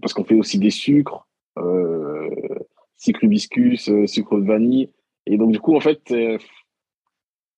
parce 0.00 0.14
qu'on 0.14 0.24
fait 0.24 0.38
aussi 0.38 0.58
des 0.58 0.70
sucres, 0.70 1.26
sucre 2.96 3.24
hibiscus, 3.24 3.88
euh, 3.88 4.06
sucre 4.06 4.38
de 4.38 4.46
vanille, 4.46 4.90
et 5.26 5.36
donc 5.36 5.52
du 5.52 5.60
coup, 5.60 5.76
en 5.76 5.80
fait, 5.80 6.00
euh, 6.10 6.38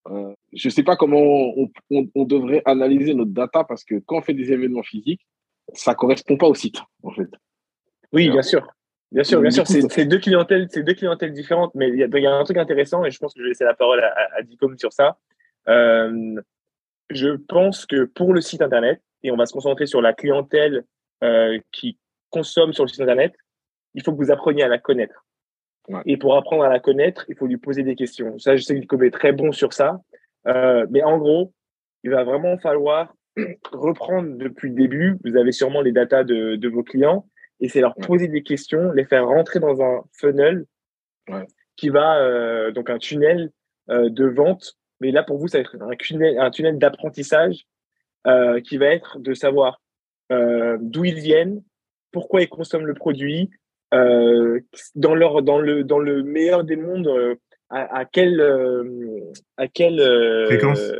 euh, 0.08 0.34
je 0.52 0.68
sais 0.68 0.82
pas 0.82 0.96
comment 0.96 1.20
on, 1.20 1.70
on, 1.90 2.08
on 2.14 2.24
devrait 2.24 2.62
analyser 2.64 3.14
notre 3.14 3.32
data 3.32 3.64
parce 3.64 3.84
que 3.84 3.96
quand 4.06 4.18
on 4.18 4.22
fait 4.22 4.34
des 4.34 4.52
événements 4.52 4.82
physiques, 4.82 5.26
ça 5.74 5.94
correspond 5.94 6.36
pas 6.36 6.46
au 6.46 6.54
site, 6.54 6.80
en 7.02 7.10
fait. 7.10 7.28
Oui, 8.12 8.30
bien 8.30 8.42
sûr. 8.42 8.66
Bien 9.12 9.24
sûr, 9.24 9.40
bien 9.40 9.50
sûr, 9.50 9.66
c'est 9.66 10.04
deux 10.06 10.18
clientèles, 10.18 10.68
deux 10.68 10.94
clientèles 10.94 11.32
différentes, 11.32 11.72
mais 11.74 11.88
il 11.88 11.96
y, 11.96 12.02
a, 12.02 12.06
il 12.06 12.22
y 12.22 12.26
a 12.26 12.34
un 12.34 12.44
truc 12.44 12.56
intéressant 12.56 13.04
et 13.04 13.10
je 13.10 13.18
pense 13.18 13.34
que 13.34 13.40
je 13.40 13.44
vais 13.44 13.50
laisser 13.50 13.64
la 13.64 13.74
parole 13.74 14.00
à, 14.00 14.08
à, 14.08 14.38
à 14.38 14.42
Dicom 14.42 14.76
sur 14.78 14.92
ça. 14.92 15.18
Euh, 15.68 16.40
je 17.10 17.30
pense 17.30 17.86
que 17.86 18.04
pour 18.04 18.34
le 18.34 18.40
site 18.40 18.62
internet, 18.62 19.00
et 19.22 19.30
on 19.30 19.36
va 19.36 19.46
se 19.46 19.52
concentrer 19.52 19.86
sur 19.86 20.00
la 20.00 20.12
clientèle 20.12 20.84
qui 21.72 21.98
consomme 22.30 22.72
sur 22.72 22.84
le 22.84 22.88
site 22.88 23.00
internet, 23.00 23.34
il 23.94 24.02
faut 24.02 24.12
que 24.12 24.18
vous 24.18 24.30
appreniez 24.30 24.62
à 24.62 24.68
la 24.68 24.78
connaître. 24.78 25.25
Ouais. 25.88 26.00
Et 26.06 26.16
pour 26.16 26.36
apprendre 26.36 26.64
à 26.64 26.68
la 26.68 26.80
connaître, 26.80 27.24
il 27.28 27.36
faut 27.36 27.46
lui 27.46 27.58
poser 27.58 27.82
des 27.82 27.94
questions. 27.94 28.38
Ça, 28.38 28.56
je 28.56 28.62
sais 28.62 28.80
que 28.80 29.04
est 29.04 29.10
très 29.10 29.32
bon 29.32 29.52
sur 29.52 29.72
ça. 29.72 30.00
Euh, 30.46 30.86
mais 30.90 31.02
en 31.02 31.18
gros, 31.18 31.52
il 32.02 32.10
va 32.10 32.24
vraiment 32.24 32.58
falloir 32.58 33.14
reprendre 33.72 34.36
depuis 34.36 34.70
le 34.70 34.74
début. 34.74 35.16
Vous 35.24 35.36
avez 35.36 35.52
sûrement 35.52 35.80
les 35.80 35.92
datas 35.92 36.24
de, 36.24 36.56
de 36.56 36.68
vos 36.68 36.82
clients 36.82 37.26
et 37.60 37.68
c'est 37.68 37.80
leur 37.80 37.96
Ouais. 37.98 38.06
poser 38.06 38.28
des 38.28 38.42
questions, 38.42 38.92
les 38.92 39.04
faire 39.04 39.26
rentrer 39.26 39.60
dans 39.60 39.80
un 39.80 40.02
funnel 40.12 40.64
Ouais. 41.28 41.46
qui 41.76 41.88
va, 41.88 42.18
euh, 42.20 42.70
donc 42.70 42.90
un 42.90 42.98
tunnel 42.98 43.50
euh, 43.90 44.08
de 44.10 44.26
vente. 44.26 44.74
Mais 45.00 45.10
là, 45.10 45.22
pour 45.22 45.38
vous, 45.38 45.48
ça 45.48 45.58
va 45.58 45.62
être 45.62 45.76
un 45.80 45.96
tunnel, 45.96 46.38
un 46.38 46.50
tunnel 46.50 46.78
d'apprentissage 46.78 47.66
qui 48.64 48.76
va 48.76 48.86
être 48.86 49.20
de 49.20 49.34
savoir 49.34 49.80
d'où 50.30 51.04
ils 51.04 51.14
viennent, 51.20 51.62
pourquoi 52.10 52.42
ils 52.42 52.48
consomment 52.48 52.86
le 52.86 52.94
produit, 52.94 53.50
dans 53.92 55.14
leur 55.14 55.42
dans 55.42 55.58
le 55.58 55.84
dans 55.84 55.98
le 55.98 56.22
meilleur 56.22 56.64
des 56.64 56.76
mondes, 56.76 57.08
euh, 57.08 57.34
à, 57.70 57.98
à 57.98 58.04
quelle 58.04 58.40
euh, 58.40 59.20
à 59.56 59.68
quelle 59.68 60.00
euh, 60.00 60.46
Fréquence. 60.46 60.92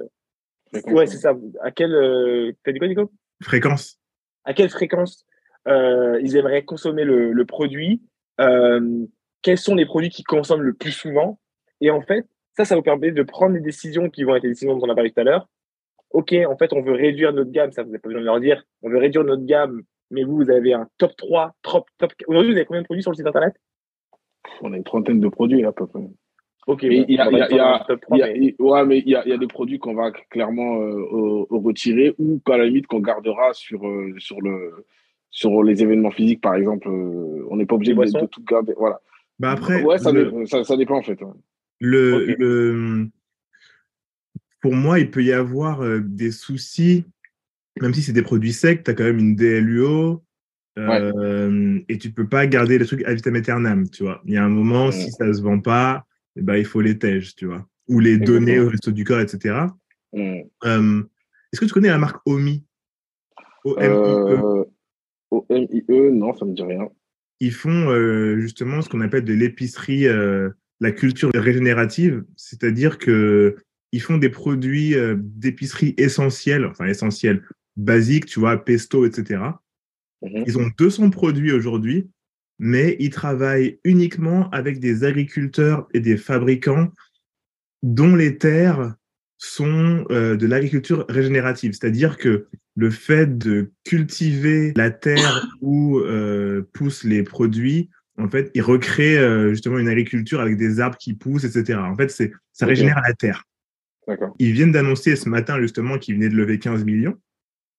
Ouais, 0.87 1.07
c'est 1.07 1.19
ça. 1.19 1.35
À 1.63 1.71
quelle 1.71 1.95
euh, 1.95 2.53
t'as 2.65 2.73
dit 2.73 2.79
quoi, 2.79 2.89
Nico? 2.89 3.11
Fréquence. 3.43 3.99
À 4.45 4.53
quelle 4.53 4.69
fréquence 4.69 5.25
euh, 5.69 6.21
ils 6.23 6.37
aimeraient 6.37 6.65
consommer 6.65 7.05
le, 7.05 7.33
le 7.33 7.45
produit 7.45 8.03
euh, 8.41 9.07
Quels 9.43 9.59
sont 9.59 9.75
les 9.75 9.87
produits 9.87 10.11
qu'ils 10.11 10.25
consomment 10.25 10.63
le 10.63 10.75
plus 10.75 10.93
souvent? 10.93 11.39
Et 11.81 11.91
en 11.91 12.03
fait, 12.03 12.27
ça, 12.57 12.65
ça 12.65 12.75
vous 12.75 12.83
permet 12.83 13.11
de 13.11 13.23
prendre 13.23 13.55
des 13.55 13.61
décisions 13.61 14.11
qui 14.11 14.25
vont 14.25 14.35
être 14.37 14.43
les 14.43 14.51
décisions 14.51 14.77
dont 14.77 14.87
on 14.87 14.91
a 14.91 14.95
parlé 14.95 15.11
tout 15.11 15.21
à 15.21 15.25
l'heure. 15.25 15.49
Ok, 16.11 16.33
en 16.33 16.57
fait, 16.57 16.73
on 16.73 16.83
veut 16.83 16.95
réduire 16.95 17.33
notre 17.33 17.51
gamme, 17.51 17.73
ça 17.73 17.83
vous 17.83 17.91
n'avez 17.91 17.99
pas 18.01 18.09
besoin 18.09 18.21
de 18.21 18.27
leur 18.27 18.41
dire. 18.41 18.63
On 18.83 18.89
veut 18.89 18.99
réduire 18.99 19.25
notre 19.25 19.45
gamme, 19.45 19.83
mais 20.11 20.25
vous, 20.25 20.37
vous 20.37 20.51
avez 20.51 20.73
un 20.73 20.89
top 20.99 21.17
3, 21.17 21.55
top, 21.63 21.87
top. 21.99 22.13
Aujourd'hui, 22.29 22.53
vous 22.53 22.57
avez 22.57 22.67
combien 22.67 22.83
de 22.83 22.87
produits 22.87 23.03
sur 23.03 23.11
le 23.13 23.17
site 23.17 23.27
internet? 23.27 23.55
On 24.63 24.73
a 24.73 24.77
une 24.77 24.85
trentaine 24.85 25.21
de 25.21 25.29
produits 25.29 25.63
là, 25.63 25.69
à 25.69 25.73
peu 25.73 25.87
près. 25.87 26.01
Ok, 26.67 26.83
Mais 26.83 27.05
il 27.09 27.15
y 27.15 27.19
a- 27.19 27.29
on 27.29 27.31
va 27.31 27.37
il 27.37 27.39
y 27.39 27.43
a- 27.43 27.47
pas 27.49 27.55
faire 27.55 27.67
un 27.67 27.85
top 27.87 28.01
3, 28.01 28.17
Il 28.17 28.21
y 28.21 28.23
a- 28.23 28.27
mais- 28.27 28.39
il- 28.39 28.55
ouais, 28.59 28.85
mais 28.87 28.99
il 28.99 29.09
y 29.09 29.15
a, 29.15 29.25
il 29.25 29.31
y 29.31 29.33
a 29.33 29.39
des 29.39 29.47
produits 29.47 29.79
qu'on 29.79 29.95
va 29.95 30.11
clairement 30.31 30.81
euh, 30.81 30.97
au- 31.11 31.47
au 31.51 31.61
retirer 31.61 32.15
ou 32.19 32.41
qu'à 32.45 32.57
la 32.57 32.67
limite 32.67 32.87
qu'on 32.87 33.01
gardera 33.01 33.53
sur, 33.53 33.87
euh, 33.87 34.13
sur, 34.19 34.41
le, 34.41 34.85
sur 35.31 35.63
les 35.63 35.83
événements 35.83 36.11
physiques, 36.11 36.41
par 36.41 36.55
exemple. 36.57 36.89
Euh, 36.89 37.47
on 37.51 37.57
n'est 37.57 37.67
pas 37.67 37.77
obligé 37.77 37.95
de, 37.95 38.27
tout 38.27 38.43
garder. 38.45 38.73
Voilà. 38.77 39.01
Bah 39.39 39.51
après, 39.53 39.83
ouais, 39.85 39.99
ça, 39.99 40.11
le- 40.13 40.31
dé- 40.33 40.47
ça, 40.47 40.65
ça 40.65 40.77
dépend 40.77 40.97
en 40.99 41.03
fait. 41.03 41.21
ouais. 41.23 41.33
Le, 41.79 42.35
le- 42.39 43.09
pour 44.61 44.73
moi, 44.75 44.99
il 44.99 45.11
peut 45.11 45.23
y 45.23 45.33
avoir 45.33 45.83
euh, 45.83 46.01
des 46.01 46.31
soucis, 46.33 47.05
même 47.83 47.95
si 47.95 48.03
c'est 48.03 48.13
des 48.13 48.23
produits 48.23 48.53
secs, 48.53 48.83
tu 48.85 48.91
as 48.91 48.95
quand 48.95 49.05
même 49.05 49.19
une 49.19 49.37
DLUO 49.37 50.23
euh, 50.79 51.81
et 51.89 51.99
tu 51.99 52.11
peux 52.11 52.29
pas 52.29 52.47
garder 52.47 52.79
les 52.79 52.85
trucs 52.87 53.05
à 53.05 53.15
vitam 53.15 53.35
aeternam, 53.35 53.89
tu 53.89 54.03
vois. 54.03 54.21
Il 54.27 54.35
y 54.35 54.37
a 54.37 54.45
un 54.45 54.49
moment, 54.49 54.87
Ouais. 54.87 54.93
si 54.93 55.11
ça 55.11 55.33
se 55.33 55.41
vend 55.43 55.61
pas, 55.61 56.05
eh 56.37 56.43
ben, 56.43 56.57
il 56.57 56.65
faut 56.67 56.81
les 56.83 56.99
tèges, 56.99 57.35
tu 57.35 57.47
vois, 57.47 57.67
ou 57.89 57.99
les 58.01 58.19
donner 58.19 58.61
au 58.61 58.69
resto 58.69 58.91
du 58.93 59.05
corps, 59.05 59.21
etc. 59.21 59.55
Mm. 60.13 60.41
Euh, 60.65 61.03
Est-ce 61.53 61.61
que 61.61 61.67
tu 61.67 61.73
connais 61.73 61.89
la 61.89 61.99
marque 61.99 62.21
OMI? 62.27 62.65
O-M-I-E 63.65 64.65
Euh, 65.33 65.45
MIE, 65.51 66.13
non, 66.13 66.35
ça 66.35 66.45
me 66.45 66.55
dit 66.55 66.63
rien. 66.63 66.89
ils 67.41 67.53
font 67.53 67.91
euh, 67.91 68.39
justement 68.39 68.81
ce 68.83 68.89
qu'on 68.89 69.01
appelle 69.01 69.25
de 69.25 69.35
l'épicerie, 69.35 70.07
la 70.81 70.93
culture 70.93 71.31
régénérative, 71.35 72.25
c'est-à-dire 72.37 72.99
que 72.99 73.57
ils 73.93 74.01
font 74.03 74.19
des 74.19 74.29
produits 74.31 74.95
d'épicerie 75.17 75.95
essentiels, 75.97 76.67
enfin 76.67 76.85
essentiels, 76.87 77.43
basiques, 77.77 78.27
tu 78.27 78.41
vois, 78.41 78.65
pesto, 78.65 79.07
etc. 79.07 79.41
Mhm. 80.23 80.45
Ils 80.47 80.59
ont 80.59 80.71
200 80.79 81.11
produits 81.11 81.53
aujourd'hui, 81.53 82.09
mais 82.59 82.97
ils 82.99 83.11
travaillent 83.11 83.79
uniquement 83.85 84.49
avec 84.51 84.81
des 84.81 85.05
agriculteurs 85.05 85.87
et 85.93 86.01
des 86.01 86.17
fabricants 86.17 86.91
dont 87.83 88.17
les 88.17 88.39
terres 88.39 88.95
sont 89.39 90.07
euh, 90.11 90.37
de 90.37 90.47
l'agriculture 90.47 91.05
régénérative. 91.09 91.73
C'est-à-dire 91.73 92.17
que 92.17 92.47
le 92.75 92.91
fait 92.91 93.39
de 93.39 93.73
cultiver 93.85 94.73
la 94.77 94.91
terre 94.91 95.47
où 95.61 95.99
euh, 95.99 96.63
poussent 96.73 97.05
les 97.05 97.23
produits, 97.23 97.91
en 98.19 98.29
fait, 98.29 98.51
ils 98.55 98.63
recréent 98.63 99.21
euh, 99.21 99.51
justement 99.51 99.79
une 99.79 99.89
agriculture 99.89 100.41
avec 100.41 100.57
des 100.57 100.81
arbres 100.81 100.97
qui 100.97 101.13
poussent, 101.15 101.45
etc. 101.45 101.79
En 101.79 101.95
fait, 101.95 102.11
c'est 102.11 102.33
ça 102.53 102.65
régénère 102.65 103.01
la 103.07 103.13
terre. 103.13 103.45
Ils 104.39 104.53
viennent 104.53 104.73
d'annoncer 104.73 105.17
ce 105.17 105.29
matin 105.29 105.61
justement 105.61 105.99
qu'ils 105.99 106.15
venaient 106.15 106.29
de 106.29 106.37
lever 106.37 106.59
15 106.59 106.85
millions. 106.85 107.19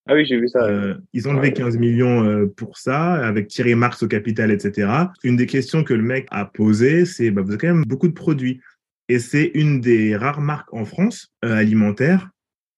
Ah 0.08 0.14
oui, 0.14 0.26
j'ai 0.26 0.40
vu 0.40 0.48
ça. 0.48 0.64
Euh, 0.64 0.96
ils 1.14 1.28
ont 1.28 1.34
levé 1.34 1.50
Ouais. 1.50 1.54
15 1.54 1.78
millions 1.78 2.24
euh, 2.24 2.48
pour 2.48 2.78
ça, 2.78 3.14
avec 3.14 3.48
Thierry 3.48 3.76
Marx 3.76 4.04
au 4.04 4.08
capital, 4.08 4.52
etc. 4.52 4.90
Une 5.24 5.36
des 5.36 5.46
questions 5.46 5.84
que 5.84 5.94
le 5.94 6.04
mec 6.04 6.28
a 6.32 6.46
posées, 6.46 7.06
c'est 7.06 7.32
bah, 7.32 7.42
vous 7.42 7.50
avez 7.50 7.58
quand 7.58 7.68
même 7.68 7.84
beaucoup 7.86 8.08
de 8.08 8.14
produits. 8.14 8.62
Et 9.10 9.20
c'est 9.20 9.52
une 9.54 9.82
des 9.82 10.16
rares 10.16 10.42
marques 10.42 10.74
en 10.74 10.86
France 10.86 11.34
euh, 11.44 11.56
alimentaires 11.56 12.30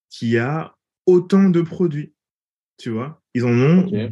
qui 0.10 0.38
a 0.38 0.76
autant 1.06 1.50
de 1.50 1.62
produits. 1.62 2.14
Tu 2.78 2.90
vois? 2.90 3.22
Ils 3.34 3.46
en 3.46 3.52
ont 3.52 3.88
Ok. 3.88 4.12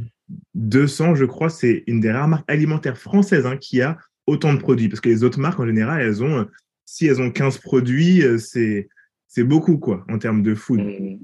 200, 0.55 1.15
je 1.15 1.25
crois. 1.25 1.49
C'est 1.49 1.83
une 1.87 1.99
des 1.99 2.11
rares 2.11 2.27
marques 2.27 2.49
alimentaires 2.51 2.97
françaises 2.97 3.45
hein, 3.45 3.57
qui 3.57 3.81
a 3.81 3.97
autant 4.25 4.53
de 4.53 4.59
produits. 4.59 4.89
Parce 4.89 4.99
que 4.99 5.09
les 5.09 5.23
autres 5.23 5.39
marques, 5.39 5.59
en 5.59 5.65
général, 5.65 6.01
elles 6.01 6.23
ont, 6.23 6.47
si 6.85 7.07
elles 7.07 7.21
ont 7.21 7.31
15 7.31 7.59
produits, 7.59 8.23
c'est 8.39 8.89
c'est 9.27 9.43
beaucoup, 9.43 9.77
quoi, 9.77 10.05
en 10.09 10.17
termes 10.17 10.41
de 10.41 10.55
food. 10.55 10.81
Mm. 10.81 11.19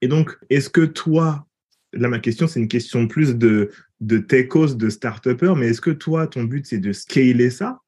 Et 0.00 0.08
donc, 0.08 0.36
est-ce 0.50 0.70
que 0.70 0.84
toi, 0.84 1.46
là, 1.92 2.08
ma 2.08 2.18
question, 2.18 2.46
c'est 2.46 2.60
une 2.60 2.68
question 2.68 3.08
plus 3.08 3.36
de, 3.36 3.70
de 4.00 4.18
techos, 4.18 4.74
de 4.74 4.88
start-upper, 4.88 5.54
mais 5.56 5.68
est-ce 5.68 5.80
que 5.80 5.90
toi, 5.90 6.26
ton 6.26 6.44
but, 6.44 6.66
c'est 6.66 6.78
de 6.78 6.92
scaler 6.92 7.50
ça? 7.50 7.80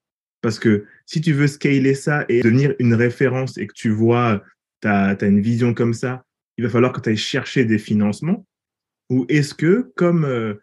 Parce 0.43 0.59
que 0.59 0.87
si 1.07 1.21
tu 1.21 1.33
veux 1.33 1.47
scaler 1.47 1.95
ça 1.95 2.25
et 2.29 2.43
devenir 2.43 2.75
une 2.79 2.95
référence 2.95 3.59
et 3.59 3.67
que 3.67 3.75
tu 3.75 3.91
vois, 3.91 4.43
tu 4.81 4.89
as, 4.89 5.17
une 5.23 5.41
vision 5.41 5.75
comme 5.75 5.95
ça, 5.95 6.25
il 6.57 6.65
va 6.65 6.71
falloir 6.71 6.93
que 6.93 7.01
tu 7.01 7.11
ailles 7.11 7.17
chercher 7.17 7.65
des 7.65 7.79
financements. 7.79 8.47
Ou 9.11 9.27
est-ce 9.29 9.55
que, 9.55 9.93
comme 9.97 10.25
euh, 10.25 10.55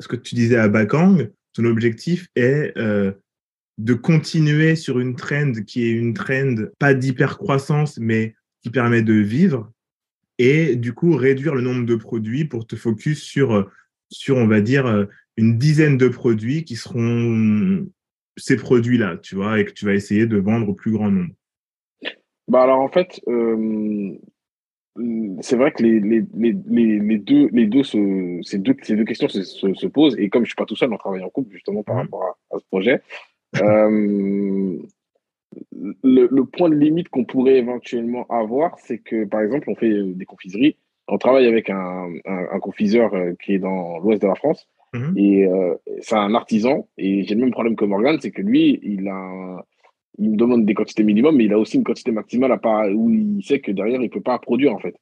ce 0.00 0.08
que 0.08 0.16
tu 0.16 0.34
disais 0.34 0.56
à 0.56 0.68
Bakang, 0.68 1.30
ton 1.52 1.64
objectif 1.64 2.28
est 2.34 2.76
euh, 2.76 3.12
de 3.78 3.94
continuer 3.94 4.76
sur 4.76 4.98
une 4.98 5.14
trend 5.14 5.52
qui 5.66 5.84
est 5.84 5.90
une 5.90 6.14
trend 6.14 6.54
pas 6.78 6.94
d'hyper-croissance, 6.94 7.98
mais 7.98 8.34
qui 8.62 8.70
permet 8.70 9.02
de 9.02 9.14
vivre 9.14 9.70
et 10.38 10.76
du 10.76 10.92
coup 10.92 11.16
réduire 11.16 11.54
le 11.54 11.60
nombre 11.62 11.86
de 11.86 11.96
produits 11.96 12.44
pour 12.44 12.66
te 12.66 12.76
focus 12.76 13.22
sur, 13.22 13.52
euh, 13.54 13.64
sur 14.10 14.36
on 14.36 14.46
va 14.46 14.60
dire, 14.60 14.86
euh, 14.86 15.06
une 15.36 15.58
dizaine 15.58 15.96
de 15.96 16.08
produits 16.08 16.64
qui 16.64 16.76
seront 16.76 17.86
ces 18.36 18.56
produits-là, 18.56 19.18
tu 19.18 19.34
vois, 19.34 19.60
et 19.60 19.64
que 19.64 19.72
tu 19.72 19.84
vas 19.84 19.94
essayer 19.94 20.26
de 20.26 20.38
vendre 20.38 20.68
au 20.68 20.74
plus 20.74 20.92
grand 20.92 21.10
nombre. 21.10 21.32
Bah 22.48 22.62
alors 22.62 22.80
en 22.80 22.88
fait, 22.88 23.20
euh, 23.28 24.12
c'est 25.40 25.56
vrai 25.56 25.72
que 25.72 25.82
les, 25.82 26.00
les, 26.00 26.22
les, 26.34 27.18
deux, 27.18 27.48
les 27.52 27.66
deux 27.66 27.82
se, 27.82 28.40
ces, 28.42 28.58
deux, 28.58 28.74
ces 28.82 28.96
deux 28.96 29.04
questions 29.04 29.28
se, 29.28 29.42
se, 29.42 29.72
se 29.72 29.86
posent. 29.86 30.18
Et 30.18 30.28
comme 30.28 30.44
je 30.44 30.48
suis 30.48 30.56
pas 30.56 30.66
tout 30.66 30.76
seul, 30.76 30.92
on 30.92 30.98
travaille 30.98 31.22
en 31.22 31.30
couple 31.30 31.52
justement 31.52 31.82
par 31.82 31.96
Mhm. 31.96 32.02
rapport 32.02 32.24
à, 32.24 32.56
à 32.56 32.58
ce 32.58 32.64
projet. 32.66 33.00
Euh, 33.56 34.76
le, 36.02 36.28
le 36.30 36.44
point 36.44 36.68
de 36.70 36.74
limite 36.74 37.08
qu'on 37.08 37.24
pourrait 37.24 37.56
éventuellement 37.58 38.26
avoir, 38.28 38.78
c'est 38.78 38.98
que 38.98 39.24
par 39.24 39.40
exemple, 39.42 39.68
on 39.70 39.74
fait 39.74 40.02
des 40.02 40.24
confiseries. 40.24 40.76
On 41.08 41.18
travaille 41.18 41.46
avec 41.46 41.68
un, 41.68 42.08
un, 42.24 42.46
un 42.52 42.60
confiseur 42.60 43.12
euh, 43.14 43.32
qui 43.42 43.54
est 43.54 43.58
dans 43.58 43.98
l'ouest 43.98 44.22
de 44.22 44.28
la 44.28 44.34
France. 44.34 44.68
Mhm. 44.94 45.14
Et 45.16 45.46
euh, 45.46 45.74
c'est 46.00 46.14
un 46.16 46.34
artisan. 46.34 46.86
Et 46.98 47.22
j'ai 47.24 47.34
le 47.34 47.40
même 47.40 47.50
problème 47.50 47.76
que 47.76 47.84
Morgan, 47.84 48.18
c'est 48.20 48.30
que 48.30 48.42
lui, 48.42 48.78
il 48.82 49.08
a 49.08 49.14
un- 49.14 49.62
il 50.18 50.30
me 50.30 50.36
demande 50.36 50.66
des 50.66 50.74
quantités 50.74 51.04
minimum, 51.04 51.36
mais 51.36 51.44
il 51.46 51.52
a 51.54 51.58
aussi 51.58 51.78
une 51.78 51.84
quantité 51.84 52.12
maximale 52.12 52.52
à 52.52 52.58
part 52.58 52.86
où 52.94 53.08
il 53.10 53.42
sait 53.42 53.60
que 53.60 53.72
derrière, 53.72 54.02
il 54.02 54.10
peut 54.10 54.20
pas 54.20 54.38
produire, 54.38 54.74
en 54.74 54.78
fait. 54.78 54.94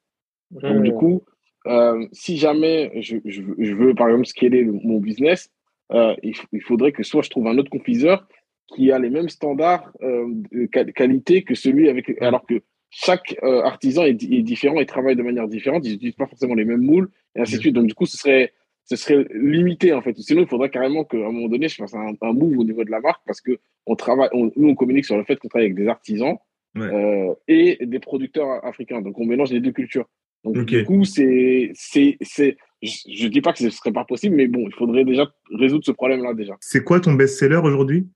Donc, 0.52 0.83
du 0.85 0.92
coup, 0.92 1.23
euh, 1.66 2.07
si 2.12 2.37
jamais 2.37 2.92
je, 3.02 3.16
je, 3.25 3.42
je 3.59 3.75
veux, 3.75 3.95
par 3.95 4.09
exemple, 4.09 4.26
scaler 4.26 4.62
le- 4.62 4.73
mon 4.73 4.99
business, 4.99 5.50
euh, 5.92 6.14
il 6.23 6.62
faudrait 6.62 6.92
que 6.92 7.02
soit 7.02 7.23
je 7.23 7.30
trouve 7.30 7.49
un 7.49 7.59
autre 7.59 7.71
confiseur 7.71 8.26
qui 8.75 8.91
a 8.93 8.99
les 8.99 9.11
mêmes 9.11 9.29
standards 9.29 9.91
euh, 10.03 10.27
de 10.53 10.67
qual- 10.67 10.93
qualité 10.93 11.43
que 11.43 11.55
celui 11.55 11.89
avec. 11.89 12.11
Alors 12.23 12.45
que 12.47 12.62
chaque 12.91 13.37
euh, 13.43 13.62
artisan 13.62 14.05
est, 14.05 14.23
est 14.23 14.43
différent 14.43 14.81
et 14.81 14.87
travaille 14.87 15.17
de 15.17 15.23
manière 15.23 15.47
différente, 15.49 15.87
ils 15.87 15.93
n'utilisent 15.93 16.17
pas 16.17 16.27
forcément 16.27 16.55
les 16.55 16.65
mêmes 16.65 16.83
moules, 16.83 17.09
et 17.37 17.41
ainsi 17.41 17.57
de 17.57 17.61
suite. 17.61 17.75
Donc, 17.75 17.87
du 17.87 17.95
coup, 17.95 18.07
ce 18.07 18.17
serait, 18.17 18.53
ce 18.85 18.97
serait 18.97 19.27
limité, 19.35 19.93
en 19.93 20.03
fait. 20.03 20.17
Sinon, 20.19 20.43
il 20.43 20.49
faudrait 20.49 20.71
carrément 20.71 21.05
qu'à 21.05 21.17
un 21.19 21.31
moment 21.31 21.49
donné, 21.49 21.69
je 21.69 21.77
fasse 21.77 21.95
un, 21.95 22.15
un 22.21 22.33
move 22.33 22.59
au 22.59 22.65
niveau 22.65 22.83
de 22.85 22.91
la 22.91 23.00
marque 23.00 23.23
parce 23.27 23.41
que 23.41 23.59
on 23.87 23.95
travaille, 23.95 24.29
on- 24.33 24.50
nous, 24.57 24.69
on 24.71 24.75
communique 24.75 25.05
sur 25.05 25.17
le 25.17 25.25
fait 25.25 25.37
qu'on 25.37 25.49
travaille 25.49 25.67
avec 25.67 25.77
des 25.77 25.89
artisans 25.89 26.37
Ouais. 26.77 26.83
euh, 26.87 27.35
et 27.49 27.79
des 27.85 27.99
producteurs 27.99 28.65
africains. 28.65 29.00
Donc, 29.03 29.19
on 29.19 29.25
mélange 29.25 29.50
les 29.50 29.61
deux 29.61 29.73
cultures. 29.73 30.09
Donc, 30.45 30.65
du 30.65 30.85
coup, 30.85 31.05
c'est, 31.05 31.71
c'est, 31.75 32.17
c'est, 32.21 32.57
je, 32.81 32.97
je 33.12 33.27
dis 33.29 33.41
pas 33.41 33.53
que 33.53 33.59
ce 33.59 33.71
serait 33.71 33.93
pas 33.93 34.05
possible, 34.05 34.37
mais 34.37 34.47
bon, 34.47 34.65
il 34.67 34.73
faudrait 34.75 35.05
déjà 35.05 35.29
résoudre 35.53 35.85
ce 35.85 35.91
problème-là, 35.91 36.33
déjà. 36.33 36.57
C'est 36.61 36.83
quoi 36.85 37.00
ton 37.00 37.12
best-seller 37.15 37.57
aujourd'hui? 37.62 38.07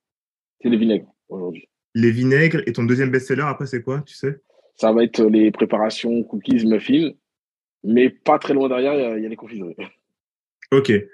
C'est 0.64 0.70
les 0.70 0.78
vinaigres, 0.78 1.12
aujourd'hui. 1.28 1.68
Les 1.94 2.10
vinaigres 2.10 2.62
et 2.66 2.72
ton 2.72 2.84
deuxième 2.84 3.10
best-seller 3.10 3.42
après 3.46 3.66
c'est 3.66 3.82
quoi, 3.82 4.00
tu 4.06 4.14
sais? 4.14 4.40
Ça 4.76 4.90
va 4.92 5.04
être 5.04 5.22
les 5.26 5.50
préparations, 5.52 6.22
cookies, 6.24 6.66
muffins, 6.66 7.10
mais 7.84 8.08
pas 8.08 8.38
très 8.38 8.54
loin 8.54 8.68
derrière, 8.68 8.94
il 8.94 9.00
y 9.00 9.04
a- 9.04 9.18
il 9.18 9.22
y, 9.22 9.26
a 9.26 9.28
les 9.28 9.36
confiseries. 9.36 9.76
Ok. 10.72 10.88
Et 10.90 11.04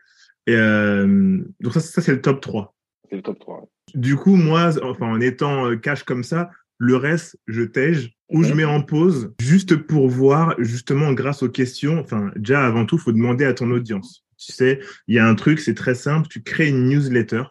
euh, 0.48 1.38
donc 1.60 1.72
ça, 1.74 1.80
ça 1.80 2.00
c'est 2.00 2.12
le 2.12 2.22
top 2.22 2.40
3. 2.40 2.74
C'est 3.10 3.16
le 3.16 3.22
top 3.22 3.40
3. 3.40 3.68
Du 3.94 4.14
coup, 4.16 4.36
moi, 4.36 4.70
enfin, 4.84 5.06
en 5.08 5.20
étant 5.20 5.66
euh, 5.68 5.76
cash 5.76 6.04
comme 6.04 6.22
ça, 6.22 6.48
le 6.78 6.94
reste, 6.96 7.36
je 7.48 7.62
tège 7.62 8.12
ou 8.30 8.44
je 8.44 8.50
Mhm. 8.52 8.56
mets 8.56 8.64
en 8.64 8.80
pause 8.82 9.34
juste 9.40 9.74
pour 9.76 10.08
voir, 10.08 10.54
justement, 10.58 11.12
grâce 11.12 11.42
aux 11.42 11.50
questions. 11.50 11.98
Enfin, 11.98 12.30
déjà, 12.36 12.64
avant 12.64 12.86
tout, 12.86 12.96
faut 12.96 13.12
demander 13.12 13.44
à 13.44 13.52
ton 13.52 13.70
audience. 13.72 14.24
Tu 14.38 14.52
sais, 14.52 14.78
il 15.08 15.16
y 15.16 15.18
a 15.18 15.26
un 15.26 15.34
truc, 15.34 15.58
c'est 15.60 15.74
très 15.74 15.96
simple. 15.96 16.28
Tu 16.28 16.42
crées 16.42 16.68
une 16.68 16.86
newsletter. 16.88 17.42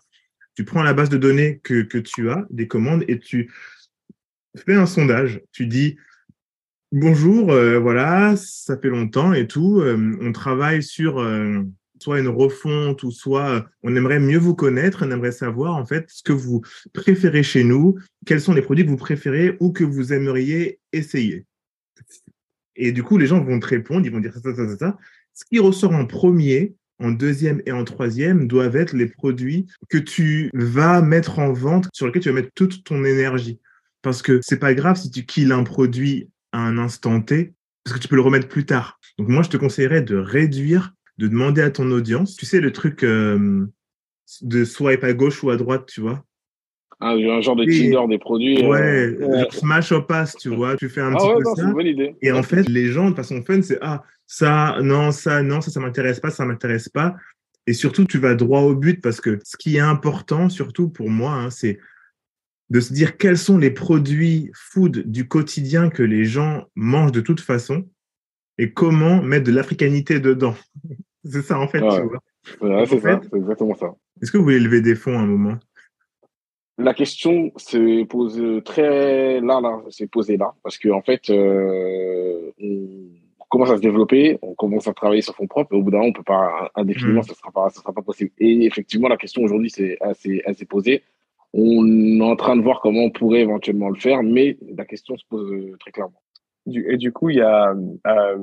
Tu 0.56 0.66
prends 0.66 0.84
la 0.84 0.94
base 0.94 1.10
de 1.10 1.18
données 1.18 1.60
que, 1.64 1.82
que 1.82 1.98
tu 1.98 2.30
as, 2.30 2.46
des 2.50 2.68
commandes, 2.68 3.04
et 3.08 3.20
tu 3.20 3.52
fais 4.58 4.76
un 4.76 4.86
sondage. 4.86 5.42
Tu 5.52 5.68
dis, 5.68 5.98
bonjour, 6.92 7.52
euh, 7.52 7.80
voilà, 7.80 8.36
ça 8.36 8.78
fait 8.78 8.90
longtemps 8.90 9.34
et 9.34 9.48
tout. 9.48 9.80
euh, 9.80 10.18
on 10.22 10.32
travaille 10.32 10.84
sur 10.84 11.20
euh, 11.20 11.64
soit 12.00 12.20
une 12.20 12.28
refonte 12.28 13.04
ou 13.04 13.12
soit 13.12 13.66
on 13.84 13.96
aimerait 13.96 14.20
mieux 14.20 14.38
vous 14.38 14.56
connaître. 14.56 15.06
On 15.06 15.12
aimerait 15.12 15.32
savoir, 15.32 15.76
en 15.76 15.86
fait, 15.86 16.06
ce 16.10 16.24
que 16.24 16.34
vous 16.34 16.62
préférez 16.94 17.44
chez 17.44 17.64
nous, 17.64 17.98
quels 18.26 18.42
sont 18.42 18.54
les 18.54 18.62
produits 18.62 18.86
que 18.86 18.90
vous 18.90 18.98
préférez 18.98 19.58
ou 19.60 19.72
que 19.72 19.84
vous 19.84 20.14
aimeriez 20.14 20.80
essayer. 20.92 21.46
Et 22.76 22.92
du 22.92 23.04
coup, 23.04 23.18
les 23.18 23.28
gens 23.28 23.44
vont 23.44 23.60
te 23.60 23.68
répondre, 23.68 24.06
ils 24.06 24.12
vont 24.12 24.20
dire 24.20 24.34
ça, 24.34 24.40
ça, 24.42 24.56
ça, 24.56 24.68
ça, 24.70 24.78
ça. 24.78 24.98
Ce 25.34 25.44
qui 25.46 25.60
ressort 25.60 25.94
en 25.94 26.06
premier, 26.06 26.76
en 27.00 27.12
deuxième 27.12 27.62
et 27.66 27.72
en 27.72 27.84
troisième 27.84 28.48
doivent 28.48 28.76
être 28.76 28.94
les 28.94 29.08
produits 29.08 29.68
que 29.90 29.98
tu 29.98 30.50
vas 30.54 31.02
mettre 31.02 31.40
en 31.40 31.52
vente, 31.54 31.90
sur 31.94 32.06
lesquels 32.06 32.22
tu 32.22 32.30
vas 32.30 32.36
mettre 32.36 32.54
toute 32.56 32.84
ton 32.84 33.04
énergie. 33.04 33.60
Parce 34.02 34.22
que 34.22 34.40
c'est 34.42 34.60
pas 34.60 34.74
grave 34.74 34.98
si 34.98 35.12
tu 35.12 35.26
kills 35.26 35.52
un 35.52 35.64
produit 35.64 36.30
à 36.52 36.60
un 36.60 36.78
instant 36.78 37.22
T, 37.22 37.54
parce 37.84 37.98
que 37.98 38.02
tu 38.02 38.08
peux 38.08 38.16
le 38.16 38.22
remettre 38.22 38.48
plus 38.48 38.66
tard. 38.66 39.00
Donc 39.18 39.28
moi, 39.28 39.44
je 39.44 39.50
te 39.50 39.58
conseillerais 39.58 40.02
de 40.02 40.16
réduire, 40.16 40.94
de 41.18 41.28
demander 41.28 41.62
à 41.62 41.72
ton 41.72 41.92
audience. 41.92 42.36
Tu 42.36 42.46
sais, 42.46 42.62
le 42.62 42.72
truc 42.72 43.04
euh, 43.04 43.66
de 44.42 44.64
swipe 44.64 45.04
à 45.04 45.14
gauche 45.14 45.44
ou 45.44 45.50
à 45.50 45.58
droite, 45.58 45.86
tu 45.88 46.02
vois 46.02 46.24
Un, 47.02 47.12
un 47.18 47.42
genre 47.42 47.56
de. 47.56 47.64
Tinder 47.66 48.08
des 48.10 48.18
produits. 48.20 48.62
Ouais, 48.66 49.08
euh, 49.08 49.18
ouais. 49.28 49.40
genre 49.42 49.54
smash 49.54 49.92
or 49.92 50.06
pass, 50.06 50.36
tu 50.36 50.50
vois. 50.50 50.76
Tu 50.76 50.90
fais 50.90 51.02
un 51.02 51.14
Ah 51.14 51.18
petit 51.18 51.28
ouais, 51.28 51.36
peu 51.38 51.44
non, 51.44 51.56
ça. 51.56 51.64
une 51.64 51.74
bonne 51.74 51.88
idée. 51.88 52.16
Et 52.22 52.32
en 52.32 52.44
fait, 52.44 52.68
les 52.68 52.88
gens, 52.88 53.10
de 53.12 53.16
façon 53.16 53.42
fun, 53.44 53.62
c'est 53.62 53.78
ah, 53.82 54.04
ça, 54.28 54.78
non, 54.82 55.12
ça, 55.12 55.42
non, 55.42 55.62
ça, 55.62 55.72
ça 55.72 55.80
m'intéresse 55.80 56.20
pas, 56.20 56.30
ça 56.30 56.46
m'intéresse 56.46 56.90
pas. 56.90 57.16
Et 57.68 57.74
surtout, 57.74 58.06
tu 58.06 58.18
vas 58.18 58.36
droit 58.36 58.62
au 58.62 58.76
but 58.76 59.02
parce 59.02 59.22
que 59.22 59.40
ce 59.44 59.56
qui 59.58 59.78
est 59.78 59.82
important, 59.82 60.50
surtout 60.50 60.90
pour 60.90 61.10
moi, 61.10 61.32
hein, 61.34 61.50
c'est 61.50 61.80
de 62.70 62.80
se 62.80 62.94
dire 62.94 63.18
quels 63.18 63.38
sont 63.38 63.58
les 63.58 63.72
produits 63.72 64.52
food 64.54 65.04
du 65.10 65.28
quotidien 65.28 65.90
que 65.90 66.04
les 66.04 66.26
gens 66.26 66.66
mangent 66.76 67.12
de 67.12 67.22
toute 67.22 67.42
façon 67.42 67.88
et 68.58 68.74
comment 68.74 69.22
mettre 69.24 69.46
de 69.46 69.52
l'africanité 69.52 70.20
dedans. 70.20 70.56
c'est 71.24 71.42
ça, 71.44 71.58
en 71.60 71.68
fait, 71.68 71.82
Ouais. 71.82 71.96
tu 72.02 72.08
vois. 72.08 72.20
Ouais, 72.62 72.86
c'est 72.88 73.00
ça, 73.00 73.20
c'est 73.24 73.38
exactement 73.38 73.76
ça. 73.76 73.94
Est-ce 74.22 74.32
que 74.32 74.38
vous 74.38 74.44
voulez 74.44 74.60
lever 74.60 74.82
des 74.82 74.96
fonds 74.96 75.18
à 75.18 75.22
un 75.22 75.26
moment? 75.28 75.58
La 76.80 76.94
question 76.94 77.52
se 77.58 78.06
pose 78.06 78.42
très 78.64 79.42
là, 79.42 79.60
là, 79.60 79.82
c'est 79.90 80.10
posé 80.10 80.38
là, 80.38 80.54
parce 80.64 80.78
que 80.78 80.88
en 80.90 81.02
fait, 81.02 81.30
euh, 81.30 82.52
on 82.62 83.46
commence 83.50 83.70
à 83.72 83.76
se 83.76 83.82
développer, 83.82 84.40
on 84.42 84.54
commence 84.56 84.88
à 84.88 84.94
travailler 84.94 85.22
sur 85.22 85.36
fonds 85.36 85.46
propres, 85.48 85.74
et 85.74 85.78
au 85.78 85.84
bout 85.84 85.92
d'un 85.92 85.98
moment, 85.98 86.10
on 86.10 86.14
peut 86.14 86.24
pas 86.24 86.72
indéfiniment, 86.76 87.20
Mm. 87.20 87.24
ça 87.24 87.34
sera 87.34 87.52
pas, 87.52 87.70
ça 87.70 87.82
sera 87.82 87.92
pas 87.92 88.02
possible. 88.02 88.32
Et 88.38 88.66
effectivement, 88.66 89.10
la 89.10 89.18
question 89.18 89.44
aujourd'hui, 89.44 89.70
c'est 89.70 89.98
assez, 90.00 90.42
assez 90.46 90.64
posée. 90.66 91.04
On 91.54 91.86
est 91.86 92.24
en 92.24 92.38
train 92.38 92.56
de 92.56 92.62
voir 92.62 92.80
comment 92.80 93.02
on 93.02 93.10
pourrait 93.12 93.42
éventuellement 93.42 93.90
le 93.90 94.00
faire, 94.00 94.24
mais 94.24 94.58
la 94.78 94.86
question 94.86 95.18
se 95.18 95.26
pose 95.28 95.52
euh, 95.52 95.76
très 95.82 95.92
clairement. 95.92 96.22
Du, 96.66 96.90
et 96.90 96.96
du 96.98 97.12
coup, 97.12 97.30
il 97.30 97.38
y 97.38 97.42
a. 97.42 97.74
euh, 98.08 98.38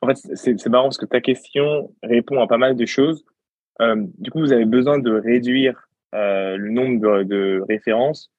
en 0.00 0.06
fait, 0.06 0.16
c'est 0.34 0.58
c'est 0.58 0.70
marrant 0.70 0.84
parce 0.84 0.96
que 0.96 1.06
ta 1.06 1.20
question 1.20 1.92
répond 2.02 2.40
à 2.40 2.46
pas 2.46 2.56
mal 2.56 2.74
de 2.76 2.86
choses. 2.86 3.24
Euh, 3.82 3.96
du 4.16 4.30
coup, 4.30 4.38
vous 4.38 4.52
avez 4.52 4.64
besoin 4.64 4.98
de 4.98 5.10
réduire 5.10 5.87
euh, 6.14 6.56
le 6.56 6.70
nombre 6.70 7.00
de, 7.00 7.22
de 7.24 7.64
références, 7.68 8.30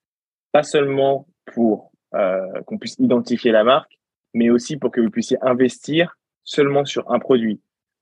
pas 0.51 0.63
seulement 0.63 1.27
pour 1.45 1.91
euh, 2.15 2.61
qu'on 2.65 2.77
puisse 2.77 2.97
identifier 2.99 3.51
la 3.51 3.63
marque, 3.63 3.99
mais 4.33 4.49
aussi 4.49 4.77
pour 4.77 4.91
que 4.91 5.01
vous 5.01 5.09
puissiez 5.09 5.37
investir 5.41 6.17
seulement 6.43 6.85
sur 6.85 7.11
un 7.11 7.19
produit. 7.19 7.61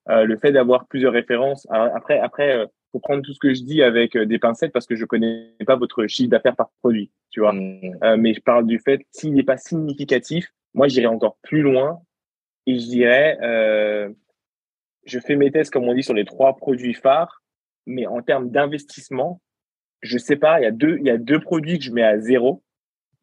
Euh, 0.09 0.23
le 0.23 0.37
fait 0.37 0.51
d'avoir 0.51 0.87
plusieurs 0.87 1.13
références, 1.13 1.67
alors 1.69 1.93
après, 1.95 2.19
après, 2.19 2.55
euh, 2.55 2.65
faut 2.91 2.99
prendre 2.99 3.21
tout 3.21 3.33
ce 3.33 3.39
que 3.39 3.53
je 3.53 3.63
dis 3.63 3.81
avec 3.81 4.15
euh, 4.15 4.25
des 4.25 4.39
pincettes 4.39 4.71
parce 4.71 4.87
que 4.87 4.95
je 4.95 5.05
connais 5.05 5.53
pas 5.65 5.75
votre 5.75 6.07
chiffre 6.07 6.29
d'affaires 6.29 6.55
par 6.55 6.69
produit, 6.81 7.11
tu 7.29 7.41
vois. 7.41 7.53
Mm. 7.53 7.97
Euh, 8.03 8.17
mais 8.17 8.33
je 8.33 8.41
parle 8.41 8.65
du 8.65 8.79
fait 8.79 9.05
s'il 9.11 9.33
n'est 9.33 9.43
pas 9.43 9.57
significatif, 9.57 10.53
moi 10.73 10.87
j'irais 10.87 11.07
encore 11.07 11.37
plus 11.41 11.61
loin 11.61 12.01
et 12.65 12.79
je 12.79 12.85
dirais 12.85 13.37
euh, 13.41 14.09
je 15.05 15.19
fais 15.19 15.35
mes 15.35 15.51
tests 15.51 15.71
comme 15.71 15.87
on 15.87 15.93
dit 15.93 16.03
sur 16.03 16.13
les 16.13 16.25
trois 16.25 16.55
produits 16.55 16.93
phares, 16.93 17.43
mais 17.85 18.07
en 18.07 18.21
termes 18.21 18.49
d'investissement, 18.49 19.41
je 20.01 20.17
sais 20.17 20.35
pas, 20.35 20.59
il 20.59 20.63
y 20.63 20.67
a 20.67 20.71
deux 20.71 20.97
il 20.99 21.05
y 21.05 21.09
a 21.09 21.17
deux 21.17 21.39
produits 21.39 21.79
que 21.79 21.85
je 21.85 21.91
mets 21.91 22.03
à 22.03 22.19
zéro 22.19 22.63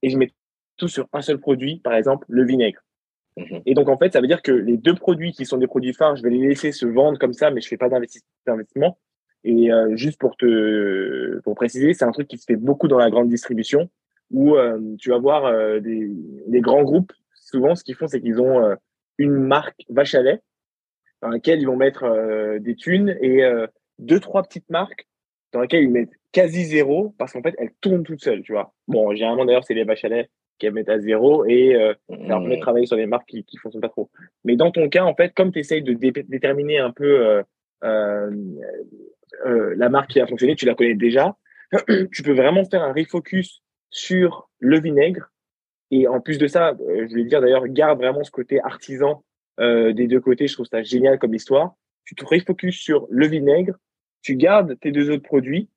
et 0.02 0.10
je 0.10 0.18
mets 0.18 0.32
tout 0.76 0.88
sur 0.88 1.08
un 1.12 1.22
seul 1.22 1.38
produit, 1.38 1.80
par 1.80 1.94
exemple 1.94 2.26
le 2.28 2.44
vinaigre. 2.44 2.80
Mhm. 3.36 3.62
Et 3.66 3.74
donc 3.74 3.88
en 3.88 3.98
fait 3.98 4.12
ça 4.12 4.20
veut 4.20 4.26
dire 4.26 4.42
que 4.42 4.52
les 4.52 4.76
deux 4.76 4.94
produits 4.94 5.32
qui 5.32 5.46
sont 5.46 5.58
des 5.58 5.66
produits 5.66 5.92
phares, 5.92 6.16
je 6.16 6.22
vais 6.22 6.30
les 6.30 6.48
laisser 6.48 6.72
se 6.72 6.86
vendre 6.86 7.18
comme 7.18 7.32
ça, 7.32 7.50
mais 7.50 7.60
je 7.60 7.68
fais 7.68 7.76
pas 7.76 7.88
d'investi- 7.88 8.22
d'investissement. 8.46 8.98
Et 9.44 9.70
euh, 9.72 9.94
juste 9.96 10.18
pour 10.18 10.36
te 10.36 11.38
pour 11.40 11.54
préciser, 11.54 11.94
c'est 11.94 12.04
un 12.04 12.12
truc 12.12 12.28
qui 12.28 12.38
se 12.38 12.44
fait 12.46 12.56
beaucoup 12.56 12.88
dans 12.88 12.98
la 12.98 13.10
grande 13.10 13.28
distribution 13.28 13.90
où 14.30 14.56
euh, 14.56 14.80
tu 14.98 15.10
vas 15.10 15.18
voir 15.18 15.44
euh, 15.44 15.80
des, 15.80 16.10
des 16.46 16.60
grands 16.60 16.82
groupes. 16.82 17.12
Souvent, 17.34 17.74
ce 17.74 17.84
qu'ils 17.84 17.94
font, 17.94 18.08
c'est 18.08 18.20
qu'ils 18.20 18.40
ont 18.40 18.64
euh, 18.64 18.74
une 19.18 19.34
marque 19.34 19.84
vache 19.90 20.14
à 20.14 20.22
lait 20.22 20.40
dans 21.20 21.28
laquelle 21.28 21.60
ils 21.60 21.66
vont 21.66 21.76
mettre 21.76 22.58
des 22.58 22.74
thunes 22.74 23.16
et 23.20 23.42
deux 23.98 24.20
trois 24.20 24.42
petites 24.42 24.68
marques 24.68 25.06
dans 25.54 25.60
lesquelles 25.60 25.84
ils 25.84 25.90
mettent 25.90 26.12
quasi 26.32 26.64
zéro 26.64 27.14
parce 27.16 27.32
qu'en 27.32 27.42
fait 27.42 27.54
elles 27.58 27.72
tournent 27.80 28.02
toutes 28.02 28.22
seules, 28.22 28.42
tu 28.42 28.52
vois. 28.52 28.74
Bon, 28.88 29.14
généralement 29.14 29.44
d'ailleurs 29.44 29.64
c'est 29.64 29.74
les 29.74 29.84
vaches 29.84 30.04
à 30.04 30.08
lait 30.08 30.28
qui 30.58 30.68
mettent 30.70 30.88
à 30.88 30.98
zéro 30.98 31.44
et 31.46 31.74
euh, 31.74 31.94
ça 32.08 32.16
leur 32.16 32.40
permet 32.40 32.56
de 32.56 32.60
travailler 32.60 32.86
sur 32.86 32.96
des 32.96 33.06
marques 33.06 33.28
qui 33.28 33.44
qui 33.44 33.56
fonctionnent 33.56 33.80
pas 33.80 33.88
trop. 33.88 34.10
Mais 34.44 34.56
dans 34.56 34.70
ton 34.70 34.88
cas, 34.88 35.04
en 35.04 35.14
fait, 35.14 35.32
comme 35.34 35.52
tu 35.52 35.60
essayes 35.60 35.82
de 35.82 35.92
dé- 35.92 36.12
déterminer 36.28 36.78
un 36.78 36.90
peu 36.90 37.26
euh, 37.26 37.42
euh, 37.84 38.30
euh, 39.46 39.74
la 39.76 39.88
marque 39.88 40.10
qui 40.10 40.20
a 40.20 40.26
fonctionné, 40.26 40.54
tu 40.56 40.66
la 40.66 40.74
connais 40.74 40.94
déjà, 40.94 41.36
tu 42.12 42.22
peux 42.22 42.32
vraiment 42.32 42.64
faire 42.64 42.82
un 42.82 42.92
refocus 42.92 43.62
sur 43.90 44.48
le 44.58 44.80
vinaigre. 44.80 45.30
Et 45.90 46.08
en 46.08 46.20
plus 46.20 46.38
de 46.38 46.46
ça, 46.46 46.76
je 46.80 47.08
voulais 47.08 47.24
dire 47.24 47.40
d'ailleurs, 47.40 47.66
garde 47.68 47.98
vraiment 47.98 48.24
ce 48.24 48.30
côté 48.30 48.60
artisan 48.60 49.22
des 49.58 50.08
deux 50.08 50.20
côtés. 50.20 50.48
Je 50.48 50.54
trouve 50.54 50.66
ça 50.66 50.82
génial 50.82 51.18
comme 51.18 51.34
histoire. 51.34 51.74
Tu 52.04 52.16
te 52.16 52.24
refocus 52.24 52.76
sur 52.76 53.06
le 53.10 53.28
vinaigre, 53.28 53.74
tu 54.24 54.34
gardes 54.34 54.76
tes 54.80 54.90
deux 54.90 55.10
autres 55.10 55.22
produits, 55.22 55.68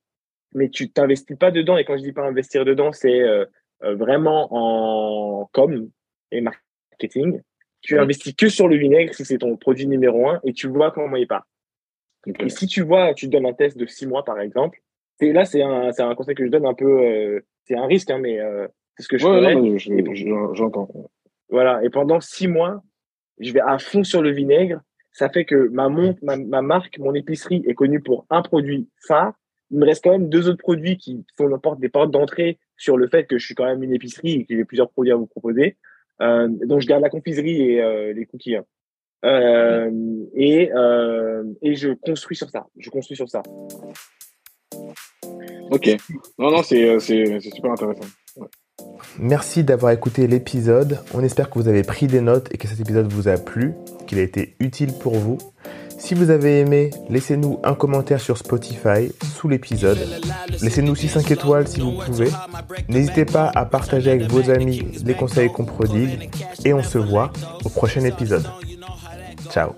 mais 0.54 0.68
tu 0.70 0.90
t'investis 0.90 1.36
pas 1.36 1.52
dedans. 1.52 1.76
Et 1.76 1.84
quand 1.84 1.96
je 1.96 2.02
dis 2.02 2.12
pas 2.12 2.26
investir 2.26 2.64
dedans, 2.64 2.90
c'est 2.92 3.20
euh, 3.20 3.44
euh, 3.84 3.94
vraiment 3.94 4.48
en 4.50 5.46
com 5.52 5.88
et 6.32 6.40
marketing. 6.40 7.40
Tu 7.82 7.94
investis 8.02 8.34
que 8.34 8.48
sur 8.48 8.66
le 8.66 8.76
vinaigre 8.76 9.14
si 9.14 9.24
c'est 9.24 9.38
ton 9.38 9.56
produit 9.56 9.86
numéro 9.86 10.28
un 10.28 10.40
et 10.42 10.52
tu 10.52 10.66
vois 10.66 10.90
comment 10.90 11.14
il 11.16 11.28
part. 11.28 11.46
Et 12.40 12.48
si 12.48 12.66
tu 12.66 12.82
vois, 12.82 13.14
tu 13.14 13.26
te 13.26 13.30
donnes 13.30 13.46
un 13.46 13.52
test 13.52 13.78
de 13.78 13.86
six 13.86 14.06
mois, 14.06 14.24
par 14.24 14.40
exemple, 14.40 14.80
c'est 15.20 15.32
là, 15.32 15.44
c'est 15.44 15.62
un, 15.62 15.92
c'est 15.92 16.02
un 16.02 16.14
conseil 16.16 16.34
que 16.34 16.44
je 16.44 16.50
donne 16.50 16.66
un 16.66 16.74
peu, 16.74 17.02
euh, 17.04 17.40
c'est 17.64 17.76
un 17.76 17.86
risque, 17.86 18.10
hein, 18.10 18.18
mais 18.18 18.40
euh, 18.40 18.66
c'est 18.96 19.04
ce 19.04 19.08
que 19.08 19.18
je 19.18 19.24
Ouais, 19.26 19.78
je- 19.78 20.14
je- 20.14 20.54
j'entends. 20.54 20.88
Voilà. 21.50 21.82
Et 21.84 21.90
pendant 21.90 22.20
six 22.20 22.48
mois, 22.48 22.82
je 23.38 23.52
vais 23.52 23.60
à 23.60 23.78
fond 23.78 24.02
sur 24.02 24.22
le 24.22 24.30
vinaigre. 24.32 24.80
Ça 25.18 25.28
fait 25.28 25.44
que 25.44 25.68
ma, 25.70 25.88
ma, 25.88 26.36
ma 26.36 26.62
marque, 26.62 26.96
mon 27.00 27.12
épicerie 27.12 27.64
est 27.66 27.74
connue 27.74 28.00
pour 28.00 28.24
un 28.30 28.40
produit 28.40 28.88
phare. 29.08 29.32
Il 29.72 29.78
me 29.80 29.84
reste 29.84 30.04
quand 30.04 30.12
même 30.12 30.28
deux 30.28 30.48
autres 30.48 30.62
produits 30.62 30.96
qui 30.96 31.24
n'importe 31.40 31.80
des 31.80 31.88
portes 31.88 32.12
d'entrée 32.12 32.60
sur 32.76 32.96
le 32.96 33.08
fait 33.08 33.24
que 33.24 33.36
je 33.36 33.44
suis 33.44 33.56
quand 33.56 33.64
même 33.64 33.82
une 33.82 33.92
épicerie 33.92 34.34
et 34.34 34.44
que 34.44 34.54
j'ai 34.56 34.64
plusieurs 34.64 34.90
produits 34.90 35.10
à 35.10 35.16
vous 35.16 35.26
proposer. 35.26 35.76
Euh, 36.22 36.46
donc, 36.48 36.82
je 36.82 36.86
garde 36.86 37.02
la 37.02 37.10
confiserie 37.10 37.62
et 37.62 37.82
euh, 37.82 38.12
les 38.12 38.26
cookies. 38.26 38.54
hein. 38.54 38.64
Euh, 39.24 39.90
et, 40.36 40.70
et 41.62 41.74
je 41.74 41.94
construis 41.94 42.36
sur 42.36 42.48
ça. 42.50 42.68
Je 42.78 42.88
construis 42.88 43.16
sur 43.16 43.28
ça. 43.28 43.42
Ok. 45.72 45.96
Non, 46.38 46.52
non, 46.52 46.62
c'est 46.62 47.40
super 47.40 47.72
intéressant. 47.72 48.06
Merci 49.18 49.64
d'avoir 49.64 49.92
écouté 49.92 50.26
l'épisode. 50.26 51.00
On 51.12 51.22
espère 51.22 51.50
que 51.50 51.58
vous 51.58 51.68
avez 51.68 51.82
pris 51.82 52.06
des 52.06 52.20
notes 52.20 52.48
et 52.52 52.58
que 52.58 52.68
cet 52.68 52.80
épisode 52.80 53.12
vous 53.12 53.28
a 53.28 53.36
plu, 53.36 53.74
qu'il 54.06 54.18
a 54.18 54.22
été 54.22 54.54
utile 54.60 54.92
pour 54.92 55.16
vous. 55.16 55.38
Si 55.98 56.14
vous 56.14 56.30
avez 56.30 56.60
aimé, 56.60 56.90
laissez-nous 57.10 57.58
un 57.64 57.74
commentaire 57.74 58.20
sur 58.20 58.38
Spotify 58.38 59.12
sous 59.34 59.48
l'épisode. 59.48 59.98
Laissez-nous 60.62 60.92
aussi 60.92 61.08
5 61.08 61.28
étoiles 61.32 61.66
si 61.66 61.80
vous 61.80 61.98
pouvez. 62.06 62.30
N'hésitez 62.88 63.24
pas 63.24 63.50
à 63.54 63.64
partager 63.64 64.12
avec 64.12 64.30
vos 64.30 64.48
amis 64.50 64.86
les 65.04 65.14
conseils 65.14 65.50
qu'on 65.50 65.64
prodigue. 65.64 66.30
Et 66.64 66.72
on 66.72 66.84
se 66.84 66.98
voit 66.98 67.32
au 67.64 67.68
prochain 67.68 68.04
épisode. 68.04 68.46
Ciao 69.50 69.72